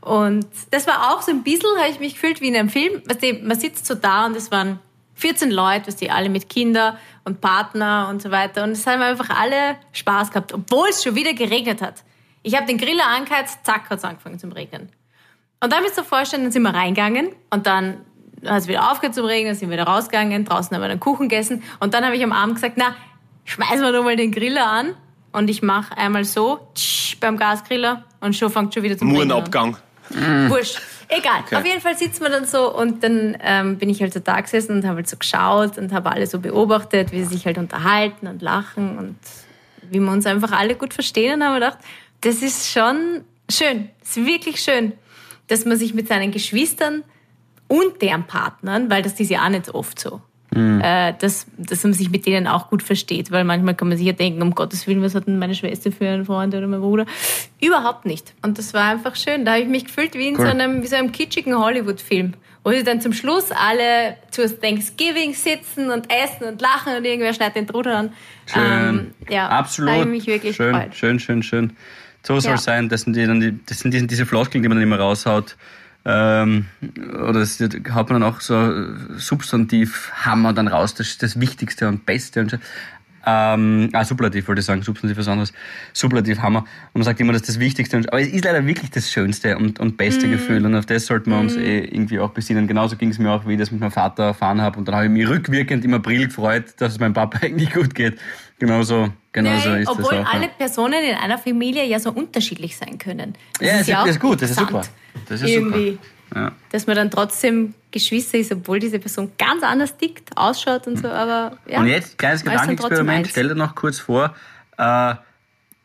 [0.01, 3.01] Und das war auch so ein bisschen, habe ich mich gefühlt wie in einem Film.
[3.43, 4.79] Man sitzt so da und es waren
[5.15, 8.63] 14 Leute, was die alle mit Kinder und Partner und so weiter.
[8.63, 12.03] Und es haben einfach alle Spaß gehabt, obwohl es schon wieder geregnet hat.
[12.41, 14.89] Ich habe den Griller angeheizt, zack, hat es angefangen zu regnen.
[15.61, 18.01] Und dann müsst ihr vorstellen, dann sind wir reingegangen und dann
[18.45, 21.29] hat es wieder aufgehört zu regnen, sind wir wieder rausgegangen, draußen haben wir dann Kuchen
[21.29, 22.95] gegessen und dann habe ich am Abend gesagt, na,
[23.45, 24.95] schmeißen wir doch mal den Griller an
[25.33, 29.31] und ich mache einmal so tsch, beim Gasgriller und schon fängt schon wieder zum Regnen
[29.31, 29.77] Abgang.
[30.09, 30.49] Mhm.
[30.49, 30.79] Wurscht.
[31.09, 31.41] Egal.
[31.45, 31.55] Okay.
[31.57, 34.39] Auf jeden Fall sitzt man dann so und dann ähm, bin ich halt so da
[34.41, 37.57] gesessen und habe halt so geschaut und habe alle so beobachtet, wie sie sich halt
[37.57, 39.17] unterhalten und lachen und
[39.91, 41.77] wie wir uns einfach alle gut verstehen und haben gedacht,
[42.21, 43.89] das ist schon schön.
[43.99, 44.93] Das ist wirklich schön,
[45.47, 47.03] dass man sich mit seinen Geschwistern
[47.67, 50.21] und deren Partnern, weil das ist ja auch nicht oft so,
[50.55, 50.81] mhm.
[50.81, 53.31] äh, dass, dass man sich mit denen auch gut versteht.
[53.31, 55.91] Weil manchmal kann man sich ja denken, um Gottes Willen, was hat denn meine Schwester
[55.91, 57.05] für einen Freund oder mein Bruder?
[57.61, 58.33] Überhaupt nicht.
[58.41, 59.45] Und das war einfach schön.
[59.45, 60.45] Da habe ich mich gefühlt wie in cool.
[60.45, 62.33] so einem, wie so einem kitschigen Hollywood-Film.
[62.65, 67.33] Wo sie dann zum Schluss alle zu Thanksgiving sitzen und essen und lachen und irgendwer
[67.33, 68.13] schneidet den Truder an.
[68.45, 68.63] Schön.
[68.63, 69.89] Ähm, ja, Absolut.
[69.89, 70.95] Da habe ich mich wirklich schön, gefreut.
[70.95, 71.73] Schön, schön, schön.
[72.25, 72.73] So soll es ja.
[72.73, 72.87] sein.
[72.87, 75.57] Das sind, die, das sind diese, diese Floskeln, die man dann immer raushaut.
[76.05, 76.65] Ähm,
[77.13, 78.73] oder das haut man dann auch so
[79.17, 82.57] Substantivhammer dann raus, das, das Wichtigste und Beste und so.
[83.25, 85.53] Ähm, ah, Superlativ wollte ich sagen, Substantiv was anderes.
[85.93, 86.59] Superlativhammer.
[86.59, 87.97] Und man sagt immer, das ist das Wichtigste.
[87.97, 90.31] Aber es ist leider wirklich das schönste und, und beste mm.
[90.31, 90.65] Gefühl.
[90.65, 91.61] Und auf das sollten wir uns mm.
[91.61, 92.67] eh irgendwie auch besinnen.
[92.67, 94.77] Genauso ging es mir auch, wie ich das mit meinem Vater erfahren habe.
[94.77, 97.95] Und dann habe ich mich rückwirkend im April gefreut, dass es meinem Papa eigentlich gut
[97.95, 98.19] geht.
[98.59, 100.33] Genauso, genauso Nein, ist obwohl das auch.
[100.33, 103.35] alle Personen in einer Familie ja so unterschiedlich sein können.
[103.59, 104.81] Das ja, ist, ja das ist gut, das ist super.
[105.27, 105.91] Das ist irgendwie.
[105.91, 106.03] super.
[106.35, 106.51] Ja.
[106.71, 111.07] Dass man dann trotzdem Geschwister ist, obwohl diese Person ganz anders tickt, ausschaut und so.
[111.09, 114.33] Aber, ja, und jetzt, kleines Gedankenexperiment, stell dir noch kurz vor,
[114.77, 115.15] äh,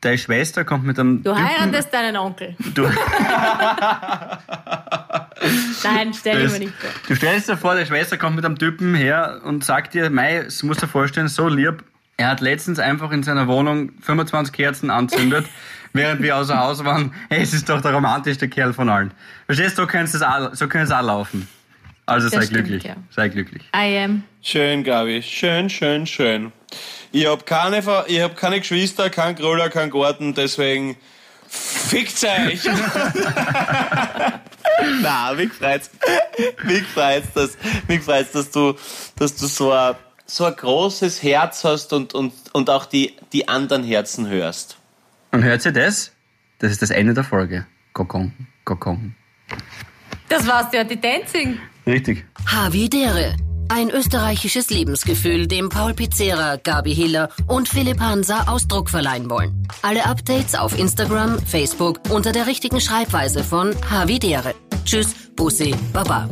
[0.01, 1.23] deine Schwester kommt mit einem.
[1.23, 2.57] Du heiratest deinen Onkel.
[2.75, 2.89] Du
[5.85, 6.91] Nein, stell dir mal nicht vor.
[7.07, 10.43] Du stellst dir vor, deine Schwester kommt mit einem Typen her und sagt dir, Mei,
[10.45, 11.85] das musst du dir vorstellen, so lieb.
[12.19, 15.47] Er hat letztens einfach in seiner Wohnung 25 Kerzen anzündet.
[15.93, 19.13] während wir außer Haus waren, hey, es ist doch der romantischste Kerl von allen.
[19.47, 20.67] Verstehst du, so könnte es auch, so
[21.01, 21.49] laufen.
[22.07, 22.85] Also sei stimmt, glücklich.
[22.85, 22.97] Ja.
[23.11, 23.63] Sei glücklich.
[23.75, 24.23] I am.
[24.41, 25.23] Schön, Gabi.
[25.23, 26.53] Schön, schön, schön.
[27.13, 30.97] Ich habe keine, hab keine Geschwister, keinen Gröller, keinen Garten, deswegen
[31.49, 32.61] fickt euch!
[35.03, 35.91] Na, mich freut's.
[36.65, 37.59] Mich freut's, dass,
[37.89, 38.75] mich freut's, dass du,
[39.17, 39.95] dass du so ein,
[40.31, 44.77] so ein großes Herz hast und, und, und auch die, die anderen Herzen hörst.
[45.33, 46.13] Und hört ihr das?
[46.59, 47.67] Das ist das Ende der Folge.
[47.93, 48.33] Kokon,
[48.65, 49.15] Kokon.
[50.29, 51.59] Das war's, Dirty Dancing.
[51.87, 52.25] Richtig.
[52.47, 53.35] Havidere.
[53.71, 59.69] Ein österreichisches Lebensgefühl, dem Paul Pizzera, Gabi Hiller und Philipp Hansa Ausdruck verleihen wollen.
[59.83, 64.55] Alle Updates auf Instagram, Facebook unter der richtigen Schreibweise von Havidere.
[64.85, 66.31] Tschüss, Bussi, Baba.